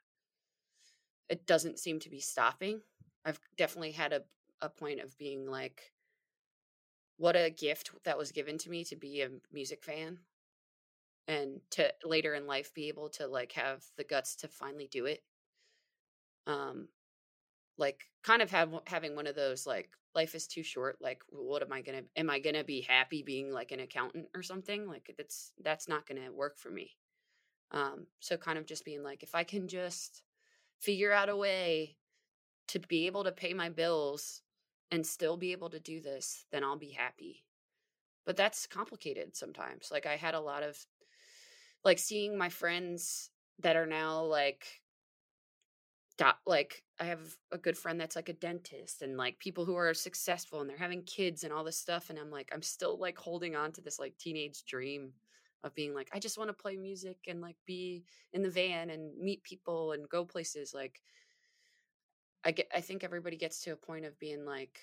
[1.29, 2.83] it doesn't seem to be stopping.
[3.25, 4.25] I've definitely had a
[4.63, 5.93] a point of being like,
[7.17, 10.21] what a gift that was given to me to be a music fan
[11.29, 15.07] and to later in life be able to like have the guts to finally do
[15.07, 15.25] it
[16.47, 16.89] um
[17.79, 21.63] like kind of have having one of those like life is too short like what
[21.63, 24.87] am i gonna am i gonna be happy being like an accountant or something?
[24.87, 26.93] Like that's that's not gonna work for me.
[27.71, 30.23] Um so kind of just being like if i can just
[30.81, 31.97] figure out a way
[32.69, 34.43] to be able to pay my bills
[34.91, 37.45] and still be able to do this then i'll be happy.
[38.25, 39.91] But that's complicated sometimes.
[39.91, 40.79] Like i had a lot of
[41.85, 44.67] like seeing my friends that are now like
[46.19, 47.21] dot like I have
[47.53, 50.77] a good friend that's like a dentist and like people who are successful and they're
[50.77, 53.81] having kids and all this stuff and I'm like I'm still like holding on to
[53.81, 55.13] this like teenage dream
[55.63, 58.91] of being like I just want to play music and like be in the van
[58.91, 61.03] and meet people and go places like
[62.45, 64.81] I get I think everybody gets to a point of being like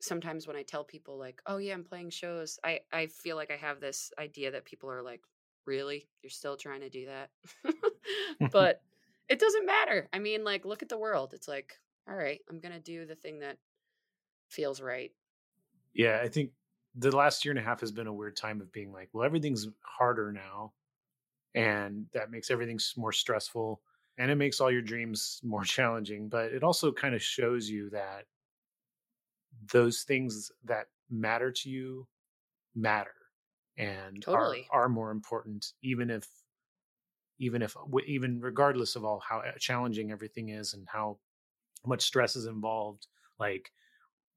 [0.00, 3.50] sometimes when I tell people like oh yeah I'm playing shows I I feel like
[3.50, 5.20] I have this idea that people are like
[5.66, 6.06] really?
[6.22, 7.30] You're still trying to do that?
[8.52, 8.82] But
[9.28, 12.60] it doesn't matter i mean like look at the world it's like all right i'm
[12.60, 13.58] gonna do the thing that
[14.50, 15.12] feels right
[15.92, 16.52] Yeah, I think
[16.94, 19.24] the last year and a half has been a weird time of being like, well,
[19.24, 20.74] everything's harder now,
[21.54, 23.82] and that makes everything more stressful,
[24.18, 26.28] and it makes all your dreams more challenging.
[26.30, 28.26] But it also kind of shows you that
[29.72, 32.08] those things that matter to you
[32.74, 33.14] matter
[33.78, 34.64] and Totally.
[34.70, 36.43] are are more important, even if
[37.38, 37.76] even if
[38.06, 41.18] even regardless of all how uh, challenging everything is and how
[41.86, 43.06] much stress is involved
[43.38, 43.70] like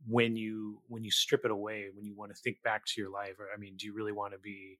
[0.07, 3.09] when you when you strip it away when you want to think back to your
[3.09, 4.77] life or i mean do you really want to be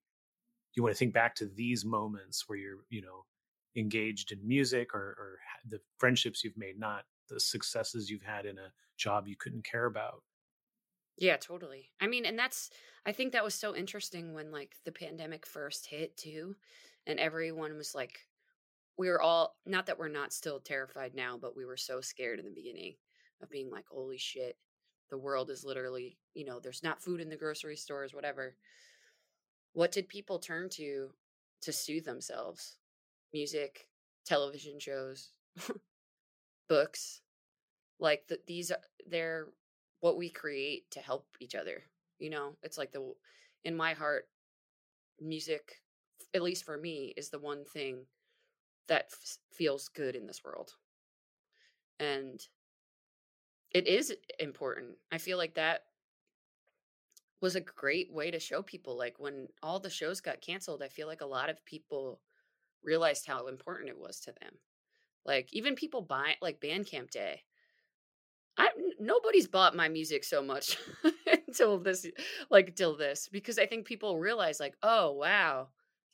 [0.74, 3.26] do you want to think back to these moments where you're you know
[3.76, 5.40] engaged in music or or
[5.70, 9.86] the friendships you've made not the successes you've had in a job you couldn't care
[9.86, 10.24] about?
[11.18, 11.92] Yeah totally.
[12.00, 12.70] I mean and that's
[13.06, 16.56] i think that was so interesting when like the pandemic first hit too
[17.08, 18.20] and everyone was like
[18.98, 22.38] we were all not that we're not still terrified now but we were so scared
[22.38, 22.96] in the beginning
[23.42, 24.58] of being like holy shit
[25.10, 28.56] the world is literally you know there's not food in the grocery stores whatever.
[29.74, 31.10] What did people turn to
[31.62, 32.78] to soothe themselves?
[33.34, 33.88] Music
[34.26, 35.32] television shows
[36.70, 37.22] books
[38.00, 38.80] like the, these are
[39.10, 39.48] they're
[40.02, 41.84] what we create to help each other
[42.20, 42.56] you know?
[42.64, 43.14] It's like the
[43.64, 44.28] in my heart
[45.22, 45.82] music
[46.38, 48.06] at least for me is the one thing
[48.88, 50.72] that f- feels good in this world.
[52.00, 52.40] And
[53.72, 54.96] it is important.
[55.12, 55.82] I feel like that
[57.42, 60.88] was a great way to show people like when all the shows got canceled i
[60.88, 62.20] feel like a lot of people
[62.84, 64.54] realized how important it was to them.
[65.26, 67.44] Like even people buy like bandcamp day.
[68.58, 68.70] I
[69.00, 70.78] nobody's bought my music so much
[71.48, 72.08] until this
[72.50, 75.68] like till this because I think people realize like oh wow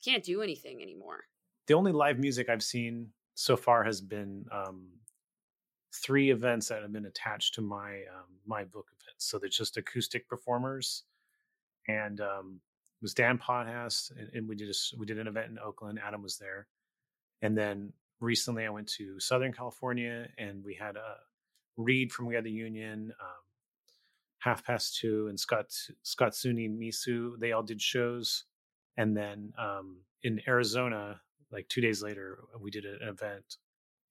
[0.04, 1.24] can't do anything anymore.
[1.66, 4.88] the only live music i've seen so far has been um
[6.02, 9.26] three events that have been attached to my um, my book events.
[9.28, 11.04] So they're just acoustic performers
[11.88, 12.60] and um
[13.00, 16.00] it was dan Potthast and, and we did a, we did an event in oakland
[16.04, 16.66] adam was there.
[17.42, 21.16] And then recently i went to southern california and we had a
[21.76, 23.42] reed from we are the union um
[24.38, 25.66] half past two and scott
[26.02, 28.44] scott suni misu they all did shows
[28.96, 31.20] and then um in arizona
[31.50, 33.56] like two days later we did an event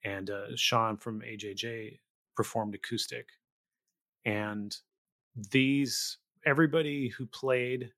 [0.04, 2.00] and uh, sean from ajj
[2.36, 3.28] performed acoustic
[4.26, 4.78] and
[5.52, 7.92] these everybody who played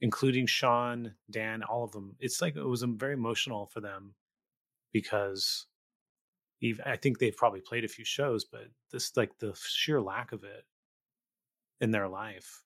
[0.00, 4.14] including sean dan all of them it's like it was very emotional for them
[4.92, 5.66] because
[6.84, 10.44] i think they've probably played a few shows but this like the sheer lack of
[10.44, 10.64] it
[11.80, 12.62] in their life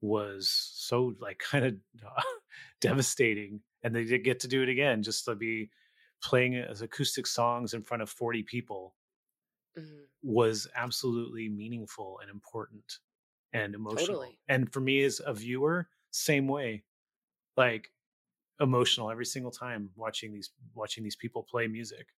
[0.00, 1.76] was so like kind of
[2.80, 5.70] devastating and they did get to do it again just to be
[6.22, 8.96] playing as acoustic songs in front of 40 people
[9.76, 10.08] Mhm.
[10.22, 12.98] was absolutely meaningful and important
[13.52, 14.18] and emotional.
[14.18, 14.40] Totally.
[14.48, 16.84] And for me as a viewer, same way.
[17.56, 17.92] Like
[18.60, 22.14] emotional every single time watching these watching these people play music.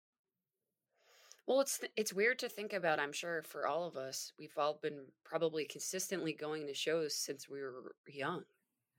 [1.49, 3.01] Well, it's th- it's weird to think about.
[3.01, 7.49] I'm sure for all of us, we've all been probably consistently going to shows since
[7.49, 8.44] we were young.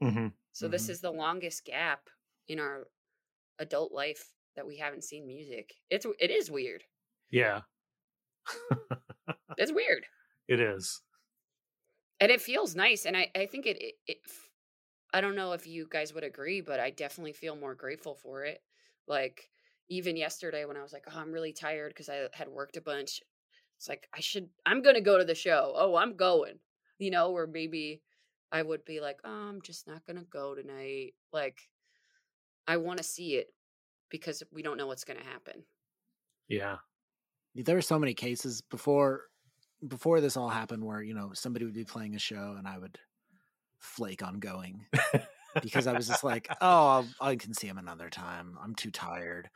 [0.03, 0.29] Mm-hmm.
[0.53, 0.91] So this Mhm.
[0.91, 2.09] is the longest gap
[2.49, 2.89] in our
[3.59, 5.75] adult life that we haven't seen music.
[5.91, 6.85] It's it is weird.
[7.31, 7.63] Yeah.
[9.57, 10.07] It's weird.
[10.47, 11.01] It is.
[12.21, 14.17] and it feels nice and i i think it, it, it
[15.13, 18.43] i don't know if you guys would agree but i definitely feel more grateful for
[18.45, 18.61] it
[19.07, 19.49] like
[19.89, 22.81] even yesterday when i was like oh i'm really tired because i had worked a
[22.81, 23.21] bunch.
[23.77, 25.73] It's like i should i'm gonna go to the show.
[25.75, 26.59] Oh i'm going.
[26.97, 28.01] You know or maybe
[28.51, 31.13] i would be like oh i'm just not gonna go tonight.
[31.33, 31.59] Like
[32.67, 33.47] i want to see it
[34.09, 35.63] because we don't know what's gonna happen.
[36.47, 36.77] Yeah.
[37.55, 39.21] there were so many cases before
[39.87, 42.77] before this all happened where you know somebody would be playing a show and i
[42.77, 42.99] would
[43.77, 44.85] flake on going
[45.61, 48.57] because i was just like oh I'll, i can see him another time.
[48.61, 49.49] I'm too tired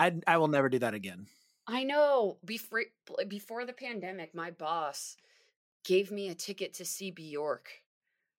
[0.00, 1.28] i i will never do that again
[1.66, 2.38] I know.
[2.44, 2.84] Before
[3.28, 5.16] before the pandemic, my boss
[5.84, 7.82] gave me a ticket to see Bjork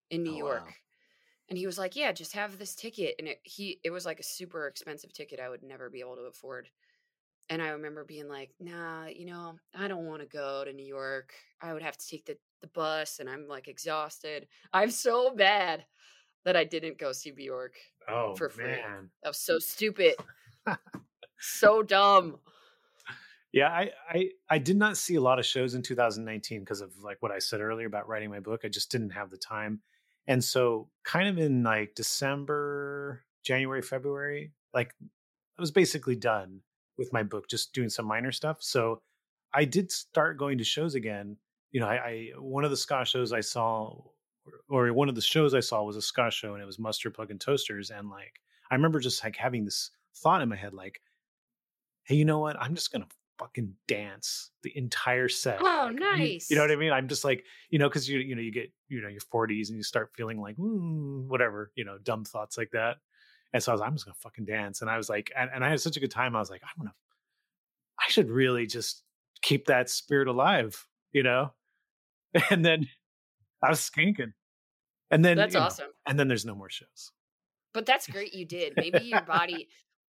[0.09, 0.67] in New Oh, York.
[0.67, 0.75] wow.
[1.49, 4.19] And he was like, "Yeah, just have this ticket." And it, he it was like
[4.21, 6.69] a super expensive ticket I would never be able to afford.
[7.49, 10.85] And I remember being like, "Nah, you know, I don't want to go to New
[10.85, 11.33] York.
[11.61, 14.47] I would have to take the the bus and I'm like exhausted.
[14.73, 15.85] I'm so bad
[16.45, 17.77] that I didn't go see Bjork.
[18.07, 18.81] Oh For free.
[18.81, 19.11] man.
[19.23, 20.15] That was so stupid.
[21.41, 22.37] so dumb.
[23.51, 26.91] Yeah, I, I I did not see a lot of shows in 2019 because of
[27.03, 28.61] like what I said earlier about writing my book.
[28.63, 29.81] I just didn't have the time.
[30.27, 36.61] And so kind of in like December, January, February, like I was basically done
[36.97, 38.57] with my book, just doing some minor stuff.
[38.61, 39.01] So
[39.53, 41.35] I did start going to shows again.
[41.71, 44.01] You know, I, I one of the ska shows I saw
[44.69, 47.13] or, one of the shows I saw was a ska show and it was mustard
[47.13, 47.89] plug and toasters.
[47.89, 48.39] And like
[48.69, 51.01] I remember just like having this thought in my head, like,
[52.11, 52.59] hey, you know what?
[52.61, 53.07] I'm just gonna
[53.39, 55.59] fucking dance the entire set.
[55.61, 56.49] Oh, Like, you- nice.
[56.49, 56.91] You, know what I mean?
[56.91, 59.69] I'm just like, you know, because you you know you get you know your 40s
[59.69, 62.97] and you start feeling like "Mm," whatever, you know, dumb thoughts like that.
[63.53, 64.81] And so I was, I'm just gonna fucking dance.
[64.81, 66.35] And I was like, and, and I had such a good time.
[66.35, 66.93] I was like, I'm gonna,
[67.99, 69.03] I should really just
[69.41, 71.53] keep that spirit alive, you know.
[72.49, 72.87] And then
[73.63, 74.33] I was skanking,
[75.09, 75.89] and then That's you know, awesome.
[76.07, 77.11] and then there's no more shows.
[77.73, 78.73] But that's great you did.
[78.75, 79.67] Maybe your body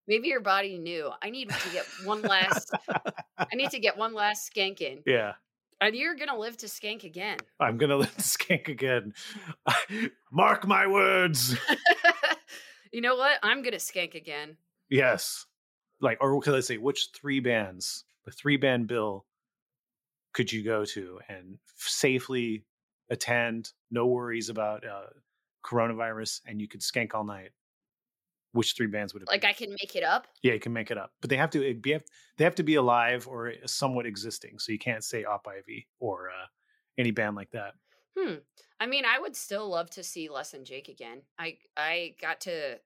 [0.08, 1.10] maybe your body knew.
[1.22, 5.00] I need to get one last I need to get one last skank in.
[5.06, 5.34] Yeah.
[5.82, 7.38] And you're gonna live to skank again.
[7.60, 9.14] I'm gonna let the skank again.
[10.32, 11.56] Mark my words.
[12.92, 13.40] you know what?
[13.44, 14.58] I'm gonna skank again.
[14.90, 15.46] Yes.
[16.02, 19.26] Like, or could I say, which three bands, the three band bill,
[20.34, 22.66] could you go to and safely
[23.10, 23.72] attend?
[23.92, 25.08] No worries about uh,
[25.66, 27.52] coronavirus, and you could skank all night.
[28.52, 29.48] Which three bands would it Like be?
[29.48, 30.28] I can make it up.
[30.42, 31.98] yeah, you can make it up, but they have to be
[32.38, 34.58] they have to be alive or somewhat existing.
[34.60, 36.46] So you can't say Op Ivy or uh,
[36.98, 37.74] any band like that.
[38.18, 38.36] Hmm.
[38.80, 41.22] I mean, I would still love to see Less Than Jake again.
[41.38, 42.80] I I got to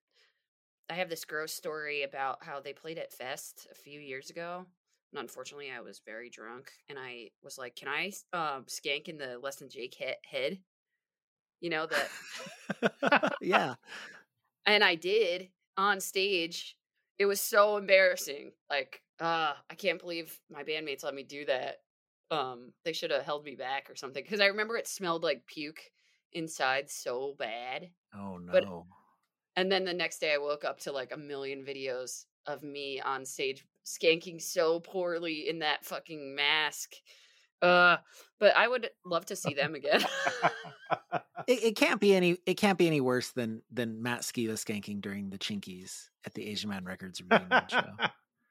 [0.89, 4.65] I have this gross story about how they played at Fest a few years ago.
[5.13, 9.17] And unfortunately, I was very drunk and I was like, "Can I um skank in
[9.17, 10.59] the Less Than Jake he- head?"
[11.61, 13.75] You know that yeah.
[14.65, 16.77] and I did on stage.
[17.19, 18.51] It was so embarrassing.
[18.69, 21.77] Like, uh, I can't believe my bandmates let me do that.
[22.31, 25.45] Um, they should have held me back or something because I remember it smelled like
[25.45, 25.91] puke
[26.31, 27.89] inside so bad.
[28.15, 28.51] Oh no.
[28.51, 28.65] But-
[29.55, 32.99] And then the next day I woke up to like a million videos of me
[32.99, 36.93] on stage skanking so poorly in that fucking mask.
[37.63, 37.97] Uh,
[38.39, 40.05] but I would love to see them again.
[41.47, 45.01] it, it can't be any it can't be any worse than than Matt Skiba skanking
[45.01, 47.85] during the Chinkees at the Asian Man Records reunion show.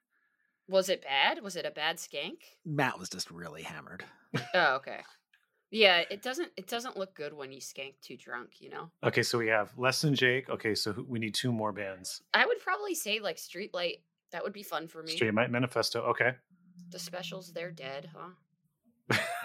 [0.67, 1.43] was it bad?
[1.43, 2.39] Was it a bad skank?
[2.65, 4.03] Matt was just really hammered.
[4.55, 5.01] Oh, okay.
[5.69, 8.89] Yeah, it doesn't it doesn't look good when you skank too drunk, you know.
[9.03, 10.49] Okay, so we have Less Than Jake.
[10.49, 12.21] Okay, so we need two more bands.
[12.33, 14.01] I would probably say like Streetlight.
[14.31, 15.15] That would be fun for me.
[15.15, 16.01] Straight Night Manifesto.
[16.01, 16.31] Okay.
[16.89, 18.29] The specials, they're dead, huh?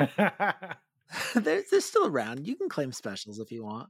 [1.34, 2.46] they're, they're still around.
[2.46, 3.88] You can claim specials if you want.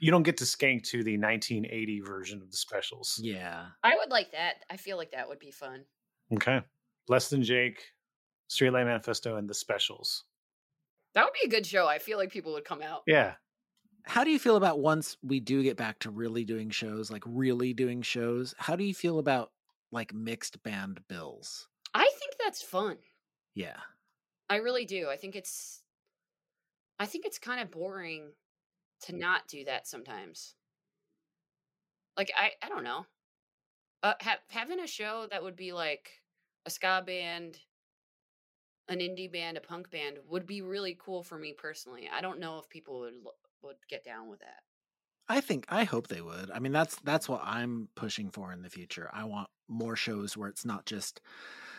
[0.00, 3.18] you don't get to skank to the 1980 version of the specials.
[3.22, 3.66] Yeah.
[3.82, 4.54] I would like that.
[4.70, 5.84] I feel like that would be fun.
[6.32, 6.60] Okay.
[7.08, 7.82] Less than Jake,
[8.50, 10.24] Streetlight Manifesto, and the specials.
[11.14, 11.86] That would be a good show.
[11.86, 13.02] I feel like people would come out.
[13.06, 13.34] Yeah.
[14.06, 17.22] How do you feel about once we do get back to really doing shows, like
[17.26, 18.54] really doing shows?
[18.58, 19.52] How do you feel about
[19.92, 21.68] like mixed band bills?
[21.94, 22.96] I think that's fun.
[23.54, 23.76] Yeah.
[24.48, 25.08] I really do.
[25.08, 25.82] I think it's
[26.98, 28.32] I think it's kind of boring
[29.02, 30.54] to not do that sometimes.
[32.16, 33.06] Like I I don't know.
[34.02, 36.10] Uh ha- having a show that would be like
[36.66, 37.58] a ska band,
[38.88, 42.08] an indie band, a punk band would be really cool for me personally.
[42.12, 43.14] I don't know if people would
[43.62, 44.62] would get down with that.
[45.28, 46.50] I think I hope they would.
[46.50, 49.10] I mean, that's that's what I'm pushing for in the future.
[49.12, 51.20] I want more shows where it's not just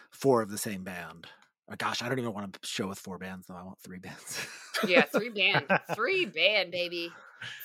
[0.10, 1.28] four of the same band.
[1.70, 3.56] Oh, gosh, I don't even want a show with four bands though.
[3.56, 4.48] I want three bands.
[4.88, 7.12] Yeah, three band, three band, baby.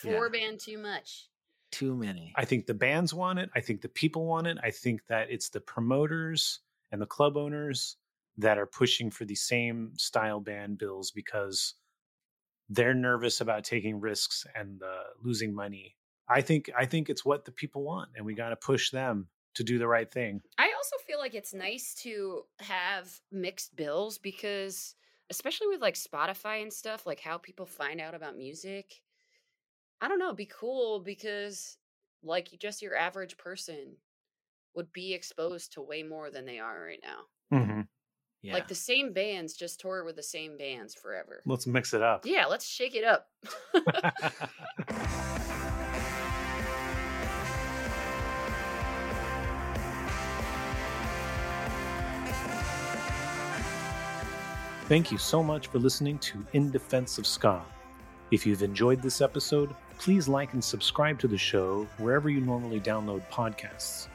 [0.05, 0.13] Yeah.
[0.13, 1.29] Four band, too much.
[1.71, 2.33] Too many.
[2.35, 3.51] I think the bands want it.
[3.55, 4.59] I think the people want it.
[4.63, 7.97] I think that it's the promoters and the club owners
[8.39, 11.75] that are pushing for the same style band bills because
[12.69, 15.97] they're nervous about taking risks and uh, losing money.
[16.29, 19.29] I think I think it's what the people want, and we got to push them
[19.55, 20.41] to do the right thing.
[20.59, 24.95] I also feel like it's nice to have mixed bills because,
[25.31, 29.03] especially with like Spotify and stuff, like how people find out about music.
[30.01, 31.77] I don't know, it'd be cool because,
[32.23, 33.97] like, just your average person
[34.75, 37.59] would be exposed to way more than they are right now.
[37.59, 37.81] Mm-hmm.
[38.43, 38.55] Yeah.
[38.55, 41.43] Like the same bands just tour with the same bands forever.
[41.45, 42.25] Let's mix it up.
[42.25, 43.29] Yeah, let's shake it up.
[54.91, 57.63] Thank you so much for listening to In Defense of Ska.
[58.33, 62.81] If you've enjoyed this episode, please like and subscribe to the show wherever you normally
[62.81, 64.09] download podcasts.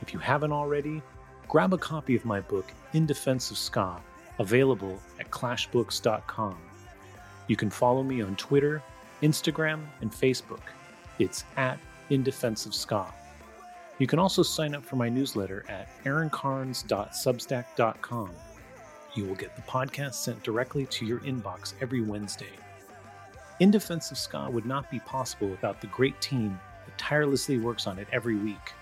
[0.00, 1.02] If you haven't already,
[1.46, 4.00] grab a copy of my book, In Defense of Ska,
[4.38, 6.56] available at clashbooks.com.
[7.46, 8.82] You can follow me on Twitter,
[9.22, 10.62] Instagram, and Facebook.
[11.18, 11.78] It's at
[12.08, 13.12] In Defense of Ska.
[13.98, 18.30] You can also sign up for my newsletter at aaroncarnes.substack.com.
[19.14, 22.52] You will get the podcast sent directly to your inbox every Wednesday.
[23.60, 27.86] In Defense of Ska would not be possible without the great team that tirelessly works
[27.86, 28.72] on it every week,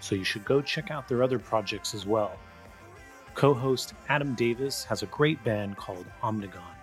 [0.00, 2.38] so you should go check out their other projects as well.
[3.34, 6.76] Co host Adam Davis has a great band called Omnigone.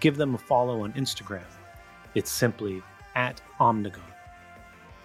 [0.00, 1.44] Give them a follow on Instagram.
[2.14, 2.82] It's simply
[3.14, 4.00] at Omnigone.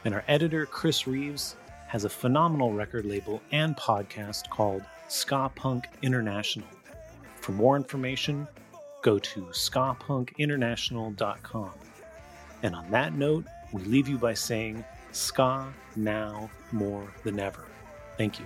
[0.06, 1.56] And our editor, Chris Reeves,
[1.88, 6.68] has a phenomenal record label and podcast called Ska Punk International.
[7.42, 8.48] For more information,
[9.02, 11.72] go to skapunkinternational.com.
[12.64, 17.66] And on that note, we leave you by saying ska now more than ever.
[18.18, 18.46] Thank you.